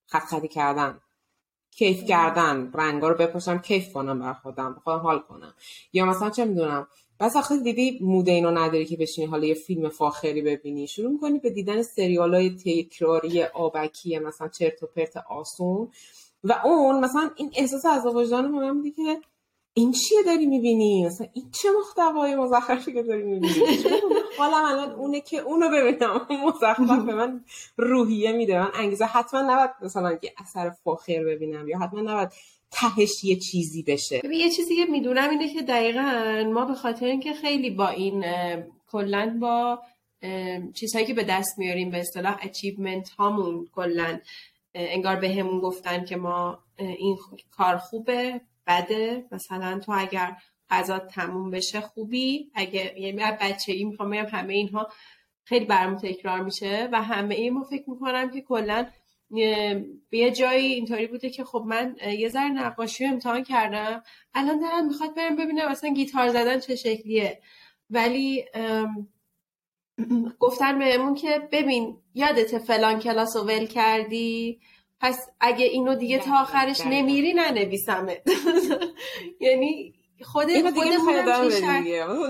خط 0.07 0.47
کردن. 0.47 1.01
کیف 1.77 2.05
کردن 2.05 2.73
رنگا 2.75 3.09
رو 3.09 3.15
بپوشم 3.15 3.59
کیف 3.59 3.93
کنم 3.93 4.21
بر 4.21 4.33
خودم 4.33 4.75
بخوام 4.75 5.01
حال 5.01 5.19
کنم. 5.19 5.55
یا 5.93 6.05
مثلا 6.05 6.31
چه 6.31 6.45
می‌دونم 6.45 6.87
بس 7.21 7.37
آخه 7.37 7.57
دیدی 7.57 7.99
موده 8.03 8.33
اینو 8.33 8.51
نداری 8.51 8.85
که 8.85 8.97
بشینی 8.97 9.27
حالا 9.27 9.47
یه 9.47 9.55
فیلم 9.55 9.89
فاخری 9.89 10.43
ببینی. 10.43 10.87
شروع 10.87 11.11
می‌کنی 11.12 11.39
به 11.39 11.51
دیدن 11.51 11.83
سریال 11.83 12.35
های 12.35 12.51
تکراری 12.51 13.43
آبکی 13.43 14.19
مثلا 14.19 14.49
چرت 14.49 14.83
و 14.83 14.87
پرت 14.87 15.17
آسون. 15.17 15.89
و 16.45 16.55
اون 16.65 17.05
مثلا 17.05 17.31
این 17.37 17.53
احساس 17.57 17.87
از 17.87 18.07
وجدان 18.07 18.51
من 18.51 18.77
میده 18.77 18.91
که 18.97 19.21
این 19.79 19.93
چیه 19.93 20.23
داری 20.27 20.47
می‌بینی؟ 20.47 21.07
مثلا 21.07 21.27
این 21.33 21.51
چه 21.51 21.69
محتوای 21.79 22.35
مزخرفی 22.35 22.93
که 22.93 23.03
داری 23.03 23.23
می‌بینی؟ 23.23 23.55
حالا 24.39 24.57
الان 24.69 24.93
اونه 24.93 25.21
که 25.21 25.39
اونو 25.39 25.69
ببینم. 25.71 26.27
مزخرف 26.47 26.79
به 26.79 27.15
من 27.15 27.45
روحیه 27.77 28.33
میده. 28.33 28.59
من 28.59 28.71
انگیزه 28.75 29.05
حتما 29.05 29.41
نباید 29.41 29.71
مثلا 29.83 30.19
یه 30.23 30.35
اثر 30.39 30.71
فاخر 30.71 31.25
ببینم 31.25 31.69
یا 31.69 31.79
حتما 31.79 32.01
نباید 32.01 32.29
تهش 32.71 33.25
یه 33.25 33.37
چیزی 33.37 33.83
بشه. 33.83 34.21
یه 34.33 34.51
چیزی 34.51 34.77
که 34.77 34.85
می‌دونم 34.85 35.31
اینه 35.31 35.55
که 35.55 35.62
دقیقا 35.62 36.03
ما 36.55 36.65
به 36.65 36.75
خاطر 36.75 37.07
اینکه 37.07 37.33
خیلی 37.33 37.71
با 37.71 37.89
این 37.89 38.25
کلا 38.93 39.39
با 39.41 39.81
چیزهایی 40.75 41.07
که 41.07 41.15
به 41.15 41.25
دست 41.25 41.59
میاریم 41.59 41.91
به 41.91 41.99
اصطلاح 41.99 42.39
اچیومنت 42.43 43.09
هامون 43.09 43.69
کلا 43.75 44.19
انگار 44.75 45.17
به 45.17 45.31
همون 45.31 45.61
گفتن 45.61 46.05
که 46.05 46.17
ما 46.17 46.59
این 46.79 47.17
کار 47.57 47.77
خوبه. 47.77 48.41
بده. 48.67 49.25
مثلا 49.33 49.79
تو 49.79 49.93
اگر 49.97 50.37
غذا 50.71 50.99
تموم 50.99 51.51
بشه 51.51 51.81
خوبی. 51.81 52.51
اگه 52.55 53.01
یعنی 53.01 53.37
بچه 53.41 53.73
ای 53.73 53.85
می‌خوام 53.85 54.11
بگم 54.11 54.27
همه 54.27 54.55
اینها 54.55 54.89
خیلی 55.45 55.65
برامون 55.65 55.99
تکرار 55.99 56.41
میشه 56.41 56.89
و 56.93 57.03
همه 57.03 57.35
این 57.35 57.53
ما 57.53 57.65
فکر 57.65 57.91
می‌کنم 57.91 58.31
که 58.31 58.41
کلا 58.41 58.87
به 60.11 60.19
یه 60.19 60.31
جایی 60.31 60.67
اینطوری 60.67 61.07
بوده 61.07 61.31
که 61.31 61.45
خب 61.45 61.65
من 61.67 61.97
یه 62.19 62.29
ذره 62.29 62.49
نقاشی 62.49 63.05
رو 63.05 63.13
امتحان 63.13 63.45
کردم. 63.45 64.03
الان 64.35 64.61
دارم 64.61 64.87
می‌خواد 64.87 65.15
برم 65.15 65.37
ببینم 65.37 65.71
مثلا 65.71 65.91
گیتار 65.91 66.29
زدن 66.29 66.61
چه 66.61 66.77
شکلیه. 66.77 67.41
ولی 67.91 68.45
گفتن 70.39 70.79
بهمون 70.79 71.15
که 71.15 71.49
ببین 71.53 71.99
یادت 72.15 72.59
فلان 72.59 72.99
کلاس 72.99 73.37
رو 73.37 73.43
ول 73.43 73.67
کردی؟ 73.67 74.61
پس 75.01 75.29
اگه 75.41 75.65
اینو 75.65 75.95
دیگه 75.95 76.19
تا 76.19 76.41
آخرش 76.41 76.81
نمیری 76.81 77.35
ننویسمه 77.35 78.23
یعنی 79.41 79.95
خود 80.23 80.47
خودمونم 80.75 81.49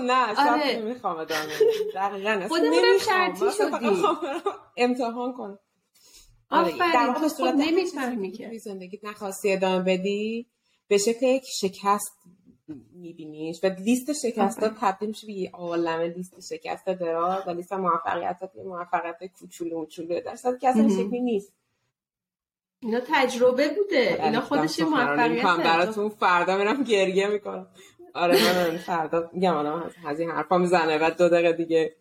نه 0.05 0.51
آره. 0.51 0.81
می‌خوام 0.81 1.23
دقیقا 1.23 2.47
خودمونم 2.47 2.97
شرطی 3.05 3.45
شدی. 3.57 4.03
امتحان 4.83 5.33
کن 5.33 5.59
آفرین. 6.49 6.77
در 6.77 7.13
خود 7.13 7.47
نمی‌فهمی 7.47 8.31
که. 8.31 8.57
زندگیت 8.57 9.05
نخواستی 9.05 9.51
ادامه 9.51 9.83
بدی 9.83 10.47
به 10.87 10.97
شکل 10.97 11.25
یک 11.25 11.43
شکست 11.45 12.13
میبینیش. 12.93 13.59
و 13.63 13.67
لیست 13.67 14.13
شکست 14.13 14.63
ها 14.63 14.69
تبدیل 14.81 15.09
میشه 15.09 15.27
به 15.27 15.33
یه 15.33 15.49
عالم 15.51 15.99
لیست 15.99 16.55
شکست 16.55 16.85
دراز 16.85 17.47
و 17.47 17.51
لیست 17.51 17.73
موفقیت 17.73 18.39
ها 18.41 18.63
موفقیت 18.63 19.31
کوچولو 19.39 19.77
موچولو 19.77 20.21
در 20.21 20.57
که 20.61 20.69
اصلا 20.69 20.89
شکلی 20.89 21.19
نیست. 21.19 21.53
اینا 22.79 22.99
تجربه 23.13 23.69
بوده. 23.69 24.13
آره، 24.13 24.23
اینا 24.23 24.41
خودش 24.41 24.79
موفقیت 24.79 25.43
براتون 25.43 26.09
فردا 26.09 26.57
میرم 26.57 26.83
گریه 26.83 27.27
می‌کنم. 27.27 27.67
آره 28.13 28.37
من 28.43 28.77
فردا 28.77 29.29
میگم 29.33 29.55
الان 29.55 29.91
از 30.05 30.19
این 30.19 30.29
حرفا 30.29 30.57
می‌زنه 30.57 30.97
و 30.97 31.11
دو 31.17 31.29
دقیقه 31.29 31.53
دیگه 31.53 31.95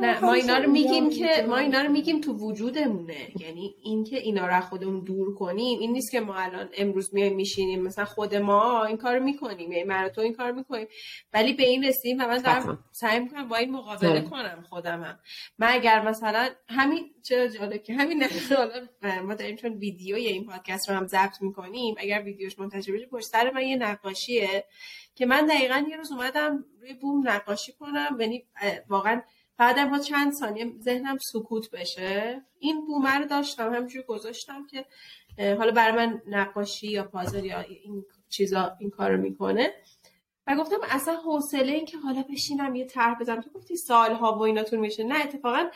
نه 0.00 0.20
ما 0.24 0.32
اینا 0.32 0.58
رو 0.58 0.70
میگیم 0.70 1.10
که 1.10 1.44
ما 1.48 1.56
اینا 1.56 1.82
رو 1.82 1.92
میگیم 1.92 2.20
تو 2.20 2.32
وجودمونه. 2.32 3.16
یعنی 3.40 3.74
اینکه 3.82 4.16
اینا 4.18 4.46
رو 4.46 4.60
خودمون 4.60 5.04
دور 5.04 5.34
کنیم. 5.34 5.78
این 5.78 5.92
نیست 5.92 6.10
که 6.10 6.20
ما 6.20 6.34
الان 6.34 6.68
امروز 6.76 7.14
میایم 7.14 7.36
میشینیم 7.36 7.82
مثلا 7.82 8.04
خود 8.04 8.34
ما 8.34 8.84
این 8.84 8.96
کارو 8.96 9.22
می‌کنیم 9.22 9.72
یعنی 9.72 9.84
من 9.84 10.08
تو 10.08 10.20
این 10.20 10.34
کار 10.34 10.52
می‌کنیم. 10.52 10.86
ولی 11.32 11.52
به 11.52 11.62
این 11.62 11.84
رسیدیم 11.84 12.18
و 12.20 12.26
من 12.26 12.38
دارم 12.38 12.84
سعی 12.92 13.20
می‌کنم 13.20 13.48
با 13.48 13.56
این 13.56 13.70
مقابله 13.70 14.20
کنم 14.20 14.64
خودمم 14.68 15.18
من 15.58 15.68
اگر 15.70 16.08
مثلا 16.08 16.48
همین 16.68 17.10
چرا 17.22 17.48
جالب 17.48 17.82
که 17.82 17.94
همین 17.94 18.24
ما 19.24 19.34
داریم 19.34 19.56
چون 19.56 19.72
ویدیو 19.72 20.18
یا 20.18 20.30
این 20.30 20.46
پادکست 20.46 20.90
رو 20.90 20.96
هم 20.96 21.06
ضبط 21.06 21.42
می‌کنیم. 21.42 21.94
اگر 21.98 22.22
ویدیوش 22.22 22.58
منتشر 22.58 22.92
بشه 22.92 23.06
پشت 23.06 23.26
سر 23.26 23.50
من 23.50 23.62
یه 23.62 23.76
نقاشیه 23.76 24.64
که 25.14 25.26
من 25.26 25.46
دقیقا 25.46 25.84
یه 25.90 25.96
روز 25.96 26.12
اومدم 26.12 26.64
روی 26.80 26.94
بوم 26.94 27.28
نقاشی 27.28 27.72
کنم. 27.72 28.16
یعنی 28.20 28.44
واقعا 28.88 29.22
بعد 29.62 29.90
با 29.90 29.98
چند 29.98 30.32
ثانیه 30.32 30.72
ذهنم 30.80 31.18
سکوت 31.32 31.70
بشه. 31.70 32.42
این 32.58 32.86
بومه 32.86 33.18
رو 33.18 33.24
داشتم 33.24 33.74
همینجوری 33.74 34.04
گذاشتم 34.04 34.66
که 34.66 34.86
حالا 35.38 35.70
برای 35.70 36.06
من 36.06 36.22
نقاشی 36.26 36.88
یا 36.88 37.04
پازل 37.04 37.44
یا 37.44 37.60
این 37.60 38.04
چیزا 38.28 38.76
این 38.80 38.90
کارو 38.90 39.16
می‌کنه. 39.16 39.74
و 40.46 40.56
گفتم 40.56 40.76
اصلا 40.90 41.16
حوصله 41.16 41.72
این 41.72 41.84
که 41.84 41.98
حالا 41.98 42.24
بشینم 42.32 42.74
یه 42.74 42.84
طرح 42.84 43.18
بزنم. 43.20 43.40
تو 43.40 43.50
گفتی 43.50 43.76
سالها 43.76 44.38
و 44.38 44.42
ایناتون 44.42 44.80
میشه. 44.80 45.04
نه 45.04 45.20
اتفاقا 45.20 45.68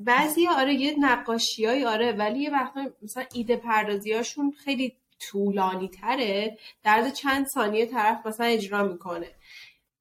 بعضی 0.00 0.46
آره 0.46 0.74
یه 0.74 0.94
نقاشی 0.98 1.66
آره 1.66 2.12
ولی 2.12 2.40
یه 2.40 2.50
وقتا 2.50 2.90
مثلا 3.02 3.24
ایده 3.34 3.56
پردازی 3.56 4.12
هاشون 4.12 4.50
خیلی 4.50 4.96
طولانی 5.20 5.88
تره 5.88 6.58
در 6.82 7.10
چند 7.10 7.46
ثانیه 7.46 7.86
طرف 7.86 8.26
مثلا 8.26 8.46
اجرا 8.46 8.82
می‌کنه. 8.82 9.30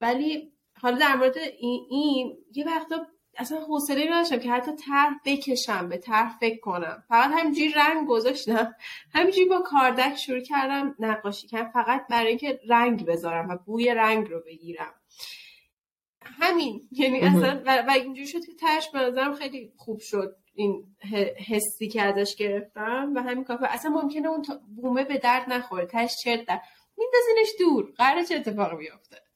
ولی 0.02 0.52
حالا 0.82 0.98
در 0.98 1.16
مورد 1.16 1.38
این, 1.38 1.88
این 1.90 2.38
یه 2.54 2.66
وقتا 2.66 3.06
اصلا 3.38 3.60
حوصله 3.60 4.06
نداشتم 4.12 4.40
که 4.40 4.52
حتی 4.52 4.72
طرح 4.72 5.14
بکشم 5.26 5.90
به 5.90 5.98
طرح 5.98 6.38
فکر 6.40 6.60
کنم. 6.60 7.04
فقط 7.10 7.32
همینجوری 7.34 7.74
رنگ 7.74 8.08
گذاشتم. 8.08 8.76
همینجوری 9.14 9.46
با 9.46 9.62
کاردک 9.62 10.16
شروع 10.16 10.40
کردم 10.40 10.96
نقاشی 11.00 11.48
کردم 11.48 11.72
فقط 11.72 12.08
برای 12.10 12.28
اینکه 12.28 12.60
رنگ 12.70 13.06
بذارم 13.06 13.50
و 13.50 13.58
بوی 13.66 13.94
رنگ 13.94 14.30
رو 14.30 14.42
بگیرم. 14.46 14.94
همین. 16.22 16.90
یعنی 16.92 17.20
اصلا 17.20 17.62
و, 17.66 17.84
و 17.88 17.92
اینجوری 17.92 18.28
شد 18.28 18.46
که 18.46 18.52
تهش 18.60 18.90
به 18.94 19.00
نظرم 19.00 19.36
خیلی 19.36 19.74
خوب 19.78 20.00
شد 20.00 20.36
این 20.54 20.96
حسی 21.48 21.88
که 21.88 22.02
ازش 22.02 22.36
گرفتم 22.36 23.12
و 23.16 23.22
همین 23.22 23.44
کافه. 23.44 23.66
اصلا 23.70 23.92
ممکنه 23.92 24.28
اون 24.28 24.46
بومه 24.76 25.04
به 25.04 25.18
درد 25.18 25.50
نخوره. 25.50 25.86
تهش 25.86 26.16
چرت 26.24 26.46
در 26.46 26.60
میندازینش 26.98 27.50
دور. 27.60 27.94
قراره 27.98 28.26
چه 28.26 28.36
اتفاقی 28.36 28.78
بیفته. 28.78 29.29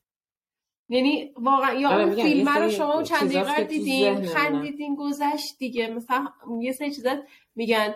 یعنی 0.90 1.34
واقعا 1.36 1.74
یا 1.74 1.90
آره، 1.90 2.04
اون 2.04 2.16
فیلم 2.16 2.50
رو 2.50 2.70
شما 2.70 3.04
چند 3.04 3.34
دقیقه 3.34 3.64
دیدین 3.64 4.26
خندیدین 4.26 4.96
گذشت 4.96 5.58
دیگه. 5.60 5.88
مثلا 5.88 6.28
یه 6.62 6.72
سری 6.72 6.92
چیزا 6.92 7.16
میگن 7.56 7.94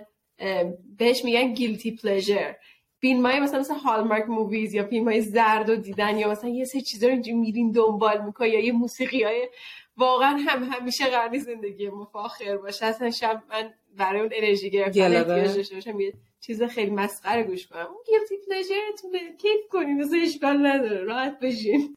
بهش 0.97 1.25
میگن 1.25 1.53
guilty 1.53 1.91
pleasure 1.95 2.55
فیلم 3.01 3.25
های 3.25 3.39
مثلا 3.39 3.59
مثل 3.59 3.73
Hallmark 3.73 4.29
movies 4.29 4.73
یا 4.73 4.87
فیلم 4.87 5.07
های 5.07 5.21
زرد 5.21 5.69
و 5.69 5.75
دیدن 5.75 6.17
یا 6.17 6.31
مثلا 6.31 6.49
یه 6.49 6.65
سری 6.65 6.81
چیزا 6.81 7.07
رو 7.07 7.13
اینجوری 7.13 7.37
میرین 7.37 7.71
دنبال 7.71 8.25
می‌کنی 8.25 8.49
یا 8.49 8.59
یه 8.59 8.71
موسیقی 8.71 9.23
های 9.23 9.49
واقعا 9.97 10.37
هم 10.47 10.63
همیشه 10.63 11.05
قرنی 11.05 11.39
زندگی 11.39 11.89
مفاخر 11.89 12.57
باشه. 12.57 12.85
اصلا 12.85 13.11
شب 13.11 13.43
من 13.49 13.73
برای 13.97 14.21
اون 14.21 14.29
انرژی 14.33 14.69
گرفتن 14.69 15.01
احتیاج 15.01 15.55
داشته 15.55 15.95
یه 15.99 16.13
چیز 16.41 16.63
خیلی 16.63 16.91
مسخره 16.91 17.43
گوش 17.43 17.67
کنم. 17.67 17.85
اون 17.85 18.03
گیلتی 18.05 18.35
پلژرتونه 18.47 19.37
کیف 19.37 19.67
کنین 19.71 19.97
مثلا 19.97 20.19
اشکال 20.19 20.65
نداره. 20.65 21.03
راحت 21.03 21.39
بشین. 21.39 21.95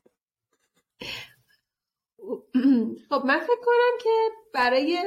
خب 3.09 3.23
من 3.25 3.41
فکر 3.41 3.61
کنم 3.65 3.99
که 4.03 4.11
برای 4.55 4.99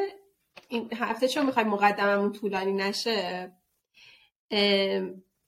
این 0.67 0.89
هفته 0.93 1.27
چون 1.27 1.45
می‌خوایم 1.45 1.67
مقدممون 1.67 2.31
طولانی 2.31 2.73
نشه 2.73 3.51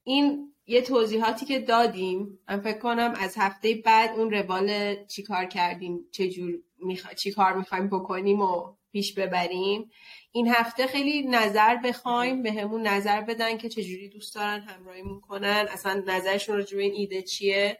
این 0.03 0.55
یه 0.67 0.81
توضیحاتی 0.81 1.45
که 1.45 1.59
دادیم 1.59 2.39
من 2.49 2.61
فکر 2.61 2.77
کنم 2.77 3.13
از 3.17 3.35
هفته 3.37 3.75
بعد 3.85 4.19
اون 4.19 4.31
روال 4.31 4.95
چی 5.05 5.23
کار 5.23 5.45
کردیم 5.45 6.05
چجور 6.11 6.53
میخوا... 6.77 7.13
چی 7.13 7.31
کار 7.31 7.53
می‌خوایم 7.53 7.87
بکنیم 7.89 8.41
و 8.41 8.75
پیش 8.91 9.13
ببریم. 9.13 9.89
این 10.31 10.47
هفته 10.47 10.87
خیلی 10.87 11.27
نظر 11.27 11.75
بخوایم 11.75 12.43
به 12.43 12.51
همون 12.51 12.87
نظر 12.87 13.21
بدن 13.21 13.57
که 13.57 13.69
چجوری 13.69 14.09
دوست 14.09 14.35
دارن 14.35 14.59
همراهیمون 14.59 15.21
کنن. 15.21 15.67
اصلا 15.71 16.03
نظرشون 16.07 16.57
رو 16.57 16.79
این 16.79 16.93
ایده 16.93 17.21
چیه؟ 17.21 17.79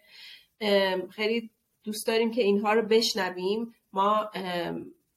خیلی 1.10 1.52
دوست 1.86 2.08
داریم 2.08 2.32
که 2.32 2.42
اینها 2.44 2.74
رو 2.74 2.82
بشنویم. 2.82 3.76
ما 3.94 4.30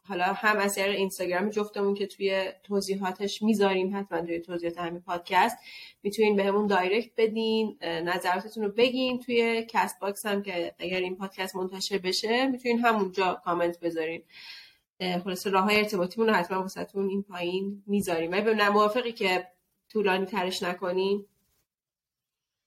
حالا 0.09 0.25
هم 0.25 0.57
از 0.57 0.75
طریق 0.75 0.97
اینستاگرام 0.97 1.49
جفتمون 1.49 1.95
که 1.95 2.07
توی 2.07 2.53
توضیحاتش 2.63 3.43
می‌ذاریم 3.43 3.97
حتما 3.97 4.21
توی 4.21 4.41
توضیحات 4.41 4.79
همین 4.79 5.01
پادکست 5.01 5.59
می‌تونین 6.03 6.37
به 6.37 6.67
direct 6.69 7.11
بدین 7.17 7.79
نظراتتون 7.83 8.65
رو 8.65 8.71
بگین 8.71 9.21
توی 9.21 9.67
Castbox 9.69 10.27
هم 10.27 10.43
که 10.43 10.75
اگر 10.79 11.01
این 11.01 11.17
پادکست 11.17 11.57
منتشر 11.57 11.99
بشه 11.99 12.47
می‌تونین 12.47 12.79
همونجا 12.79 13.43
کامنت 13.45 13.81
بذارین. 13.81 14.23
خلاصه 15.25 15.51
راه 15.51 15.65
های 15.65 15.77
ارتباطیمون 15.77 16.29
رو 16.29 16.35
حتما 16.35 16.61
واسهتون 16.61 17.09
این 17.09 17.23
پایین 17.23 17.83
می‌ذاریم. 17.87 18.33
ولی 18.33 18.43
به 18.43 18.71
موافقی 18.71 19.13
که 19.13 19.47
طولانی 19.89 20.27
ترش 20.27 20.63
نکنین. 20.63 21.27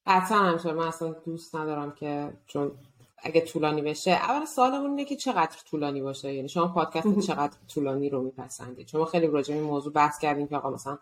قطعا 0.06 0.38
همچنان 0.38 0.76
من 0.76 0.88
اصلا 0.88 1.12
دوست 1.12 1.56
ندارم 1.56 1.92
که 1.92 2.34
چون 2.48 2.72
اگه 3.22 3.42
طولانی 3.42 3.82
بشه 3.82 4.12
اول 4.12 4.46
سوالمون 4.46 4.90
اینه 4.90 5.06
که 5.06 5.16
چقدر 5.16 5.58
طولانی 5.70 6.02
باشه؟ 6.02 6.34
یعنی 6.34 6.50
شما 6.50 6.68
پادکست 6.68 7.28
چقدر 7.28 7.54
طولانی 7.68 8.10
رو 8.10 8.22
میپسندید؟ 8.22 8.88
چون 8.88 9.06
خیلی 9.06 9.28
راجع 9.28 9.54
این 9.54 9.64
موضوع 9.64 9.94
بحث 9.94 10.20
کردیم 10.20 10.48
که 10.48 10.56
آقا 10.56 10.70
مثلا 10.70 10.98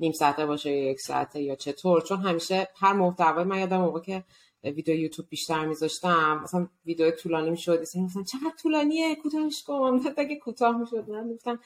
نیم 0.00 0.12
ساعته 0.12 0.46
باشه 0.46 0.70
یا 0.70 0.90
یک 0.90 1.00
ساعته 1.00 1.42
یا 1.42 1.54
چطور؟ 1.54 2.00
چون 2.02 2.18
همیشه 2.18 2.68
هر 2.76 2.92
محتوای 2.92 3.44
من 3.44 3.58
یادم 3.58 3.80
موقع 3.80 4.00
که 4.00 4.24
ویدیو 4.64 4.94
یوتیوب 4.94 5.28
بیشتر 5.28 5.66
میذاشتم 5.66 6.40
مثلا 6.44 6.68
ویدیو 6.86 7.10
طولانی 7.10 7.50
می‌شد 7.50 7.80
مثلا 7.80 8.22
چقدر 8.22 8.52
طولانیه؟ 8.62 9.14
کوتاهش 9.14 9.64
حتی 10.06 10.20
اگه 10.20 10.36
کوتاه 10.36 10.78
می‌شد 10.78 11.10
من 11.10 11.32
گفتم 11.32 11.58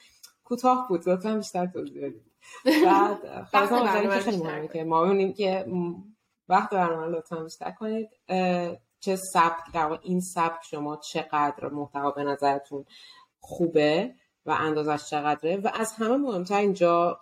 کوتاه 0.43 0.87
بود. 0.89 1.09
لطفا 1.09 1.35
بیشتر 1.35 1.65
توضیح 1.65 2.05
بدید. 2.05 2.31
بعد 2.85 3.43
خلاص 3.51 4.23
خیلی 4.23 4.37
مهمه 4.37 4.67
که 4.67 4.83
ما 4.83 5.31
که 5.31 5.65
وقت 6.49 6.69
برنامه 6.69 7.17
لطفا 7.17 7.43
بیشتر 7.43 7.71
کنید. 7.71 8.09
چه 9.03 9.15
سبک 9.15 9.73
در 9.73 9.99
این 10.01 10.21
سبک 10.21 10.63
شما 10.63 10.97
چقدر 10.97 11.69
محتوا 11.69 12.11
به 12.11 12.23
نظرتون 12.23 12.85
خوبه 13.39 14.13
و 14.45 14.51
اندازش 14.51 15.09
چقدره 15.09 15.57
و 15.57 15.71
از 15.73 15.93
همه 15.93 16.17
مهمتر 16.17 16.57
اینجا 16.57 17.19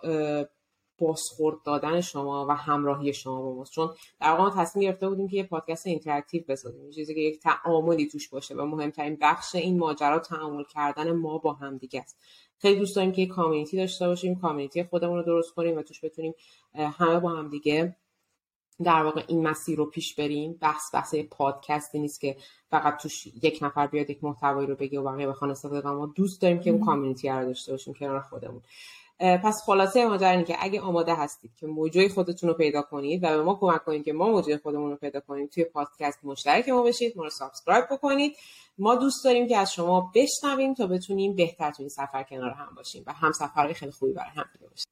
بازخورد 0.98 1.62
دادن 1.64 2.00
شما 2.00 2.46
و 2.48 2.56
همراهی 2.56 3.12
شما 3.12 3.42
با 3.42 3.54
ماست. 3.54 3.72
چون 3.72 3.90
در 4.20 4.32
واقع 4.32 4.62
تصمیم 4.62 4.90
گرفته 4.90 5.08
بودیم 5.08 5.28
که 5.28 5.36
یه 5.36 5.42
پادکست 5.42 5.86
interactive 5.86 6.42
بسازیم. 6.48 6.90
چیزی 6.90 7.14
که 7.14 7.20
یک 7.20 7.40
تعاملی 7.40 8.08
توش 8.08 8.28
باشه 8.28 8.54
و 8.54 8.64
مهمترین 8.64 9.18
بخش 9.20 9.54
این 9.54 9.78
ماجرا 9.78 10.18
تعامل 10.18 10.64
کردن 10.64 11.12
ما 11.12 11.38
با 11.38 11.52
هم 11.52 11.78
دیگه 11.78 12.00
است. 12.00 12.18
خیلی 12.58 12.78
دوست 12.78 12.96
داریم 12.96 13.12
که 13.12 13.22
یک 13.22 13.28
community 13.28 13.76
داشته 13.76 14.06
باشیم 14.06 14.40
community 14.40 14.84
خودمون 14.84 15.16
رو 15.16 15.22
درست 15.22 15.54
کنیم 15.54 15.78
و 15.78 15.82
توش 15.82 16.04
بتونیم 16.04 16.34
همه 16.74 17.20
با 17.20 17.30
هم 17.30 17.48
دیگه 17.48 17.96
در 18.82 19.02
واقع 19.02 19.24
این 19.28 19.48
مسیر 19.48 19.78
رو 19.78 19.86
پیش 19.86 20.14
بریم. 20.14 20.52
بحث 20.52 20.94
بحث 20.94 21.14
پادکستی 21.14 21.98
نیست 21.98 22.20
که 22.20 22.36
فقط 22.70 23.02
توش 23.02 23.26
یک 23.26 23.58
نفر 23.62 23.86
بیاد 23.86 24.10
یک 24.10 24.24
محتوایی 24.24 24.66
رو 24.66 24.76
بگه 24.76 25.00
و 25.00 25.12
بقیه 25.12 25.26
بخوان 25.26 25.50
استفاده 25.50 25.80
کنن 25.80 25.92
ما 25.92 26.06
دوست 26.06 26.42
داریم 26.42 26.60
که 26.60 26.70
اون 26.70 26.84
community 26.84 27.28
رو 27.28 27.44
داشته 27.44 27.72
باشیم 27.72 27.94
کنار 27.94 28.20
خودمون. 28.20 28.62
پس 29.22 29.62
خلاصه 29.66 30.06
ماجرا 30.06 30.28
اینه 30.28 30.44
که 30.44 30.56
اگه 30.60 30.80
آماده 30.80 31.14
هستید 31.14 31.50
که 31.56 31.66
mojo 31.66 32.00
ی 32.00 32.08
خودتون 32.08 32.48
رو 32.48 32.54
پیدا 32.54 32.82
کنید 32.82 33.24
و 33.24 33.28
به 33.28 33.42
ما 33.42 33.54
کمک 33.54 33.84
کنید 33.84 34.04
که 34.04 34.12
ما 34.12 34.28
mojo 34.28 34.50
ی 34.50 34.56
خودمون 34.56 34.90
رو 34.90 34.96
پیدا 34.96 35.20
کنیم 35.20 35.46
توی 35.46 35.64
پادکست 35.64 36.18
مشترک 36.24 36.68
ما 36.68 36.82
بشید 36.82 37.16
ما 37.16 37.24
رو 37.24 37.30
subscribe 37.30 37.84
بکنید. 37.90 38.36
ما 38.78 38.94
دوست 38.94 39.24
داریم 39.24 39.48
که 39.48 39.56
از 39.56 39.72
شما 39.72 40.12
بشنویم 40.14 40.74
تا 40.74 40.86
بتونیم 40.86 41.36
بهتر 41.36 41.70
تو 41.70 41.82
این 41.82 41.88
سفر 41.88 42.22
کنار 42.22 42.50
هم 42.50 42.74
باشیم 42.76 43.04
و 43.06 43.12
هم 43.12 43.32
سفرهای 43.32 43.74
خیلی 43.74 43.92
خوبی 43.92 44.12
برای 44.12 44.30
هم 44.30 44.44
باشیم. 44.60 44.91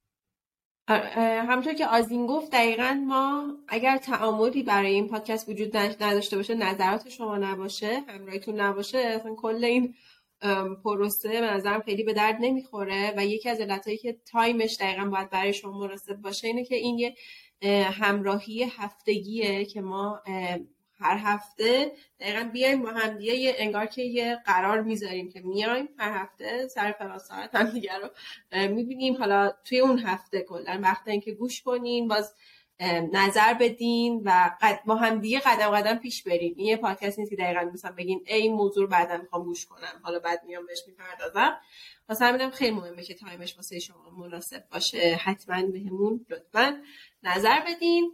همطور 0.90 1.74
که 1.74 1.86
آزین 1.86 2.26
گفت 2.26 2.52
دقیقا 2.52 3.04
ما 3.06 3.54
اگر 3.68 3.96
تعاملی 3.96 4.62
برای 4.62 4.94
این 4.94 5.08
پادکست 5.08 5.48
وجود 5.48 5.76
نداشته 5.76 6.36
باشه 6.36 6.54
نظرات 6.54 7.08
شما 7.08 7.36
نباشه 7.36 8.00
همراهیتون 8.08 8.60
نباشه 8.60 8.98
اصلا 8.98 9.34
کل 9.34 9.64
این 9.64 9.94
پروسه 10.84 11.28
به 11.28 11.40
نظرم 11.40 11.80
خیلی 11.80 12.02
به 12.02 12.12
درد 12.12 12.36
نمی‌خوره 12.40 13.14
و 13.16 13.26
یکی 13.26 13.48
از 13.48 13.60
علتهایی 13.60 13.98
که 13.98 14.16
تایمش 14.32 14.76
دقیقا 14.80 15.04
باید 15.04 15.30
برای 15.30 15.52
شما 15.52 15.78
مناسب 15.78 16.16
باشه 16.16 16.46
اینه 16.46 16.64
که 16.64 16.74
این 16.74 16.98
یه 16.98 17.14
همراهی 17.90 18.62
هفتگیه 18.62 19.64
که 19.64 19.80
ما 19.80 20.20
هر 21.00 21.18
هفته. 21.24 21.92
دقیقا 22.20 22.50
بیایم 22.52 22.82
با 22.82 22.90
هم 22.90 23.18
دیگه 23.18 23.54
انگار 23.58 23.86
که 23.86 24.02
یه 24.02 24.42
قرار 24.46 24.82
می‌ذاریم 24.82 25.30
که 25.30 25.40
میایم 25.40 25.88
هر 25.98 26.22
هفته 26.22 26.68
سر 26.68 26.92
فلان 26.92 27.18
ساعت 27.18 27.54
هم 27.54 27.70
دیگه 27.70 27.92
رو 27.98 28.08
می‌بینیم. 28.68 29.16
حالا 29.16 29.52
توی 29.64 29.80
اون 29.80 29.98
هفته 29.98 30.40
کلا. 30.40 30.80
وقت 30.82 31.08
اینکه 31.08 31.32
گوش 31.32 31.62
کنین 31.62 32.08
باز 32.08 32.34
نظر 33.12 33.54
بدین 33.54 34.22
و 34.24 34.50
قد... 34.60 34.80
با 34.86 34.96
هم 34.96 35.20
دیگه 35.20 35.40
قدم 35.40 35.70
قدم 35.70 35.98
پیش 35.98 36.22
بریم 36.22 36.54
این 36.56 36.66
یه 36.66 36.76
پادکست 36.76 37.18
نیست 37.18 37.30
که 37.30 37.36
دقیقا 37.36 37.70
مثلا 37.72 37.92
بگین 37.92 38.24
ای 38.26 38.48
موضوع 38.48 38.84
رو 38.84 38.90
بعدا 38.90 39.16
می‌خوام 39.16 39.44
گوش 39.44 39.66
کنم. 39.66 40.00
حالا 40.02 40.18
بعد 40.18 40.44
میام 40.46 40.66
بهش 40.66 40.82
می‌پردازم. 40.86 41.60
واسه 42.08 42.24
همینم 42.24 42.50
خیلی 42.50 42.76
مهمه 42.76 43.02
که 43.02 43.14
time 43.14 43.42
ش 43.42 43.56
واسه 43.56 43.78
شما 43.78 44.10
مناسب 44.18 44.64
باشه. 44.72 45.20
حتما 45.24 45.66
بهمون 45.66 46.26
لطفا 46.30 46.82
نظر 47.22 47.60
بدین. 47.66 48.12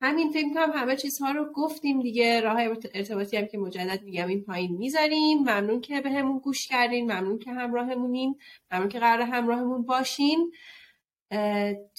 همین 0.00 0.32
فکر 0.32 0.54
کنم 0.54 0.70
همه 0.72 0.96
چیزها 0.96 1.30
رو 1.30 1.52
گفتیم 1.52 2.02
دیگه. 2.02 2.40
راه 2.40 2.60
ارتباطی 2.94 3.36
هم 3.36 3.46
که 3.46 3.58
مجدد 3.58 4.02
میگم 4.02 4.28
این 4.28 4.44
پایین 4.44 4.76
می‌ذاریم. 4.76 5.38
ممنون 5.38 5.80
که 5.80 6.00
به 6.00 6.10
همون 6.10 6.38
گوش 6.38 6.66
کردین. 6.66 7.04
ممنون 7.04 7.38
که 7.38 7.50
همراهمونین. 7.52 8.38
ممنون 8.72 8.88
که 8.88 8.98
قرار 8.98 9.20
همراهمون 9.20 9.82
باشین. 9.82 10.52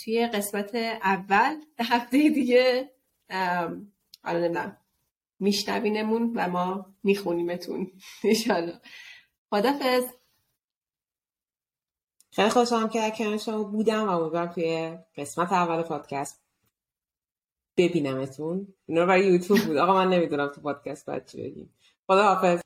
توی 0.04 0.28
قسمت 0.34 0.76
اول 0.76 1.56
هفته 1.80 2.30
دیگه 2.30 2.92
حالا 4.24 4.40
نمی‌دونم 4.40 4.78
میشنوینمون 5.40 6.32
و 6.36 6.50
ما 6.50 6.86
میخونیمتون. 7.04 7.92
انشالله 8.24 8.80
خدافز 9.50 10.06
خیلی 12.32 12.50
خوشحالم 12.50 12.90
که 12.90 13.12
کنار 13.18 13.38
شما 13.38 13.64
بودم 13.64 14.08
و 14.08 14.12
امیدوارم 14.12 14.52
توی 14.52 14.98
قسمت 15.18 15.52
اول 15.52 15.82
پادکست 15.82 16.45
ببینمتون. 17.78 18.68
اینا 18.86 19.06
برای 19.06 19.26
یوتیوب 19.26 19.60
بود. 19.60 19.78
آقا 19.78 19.94
من 19.94 20.10
نمی‌دونم 20.10 20.48
تو 20.48 20.62
پادکست 20.62 21.06
باید 21.06 21.26
چی 21.26 21.38
بگیم. 21.38 21.74
خدا 22.08 22.24
حافظ 22.24 22.62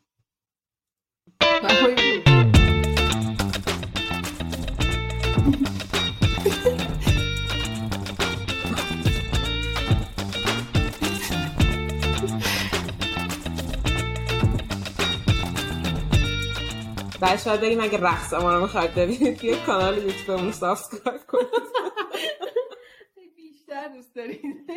بعد 17.22 17.40
شاید 17.40 17.62
بگیم 17.62 17.82
اگه 17.82 17.98
رقص 17.98 18.34
ما 18.34 18.54
رو 18.54 18.62
می‌خواید 18.62 18.96
ببینید 18.96 19.38
توی 19.38 19.56
کانال 19.66 19.98
یوتیوبمون 19.98 20.52
سابسکرایب 20.52 21.22
کنید. 21.28 21.89
بیشتر 23.80 23.94
دوست 23.96 24.16
دارید 24.16 24.72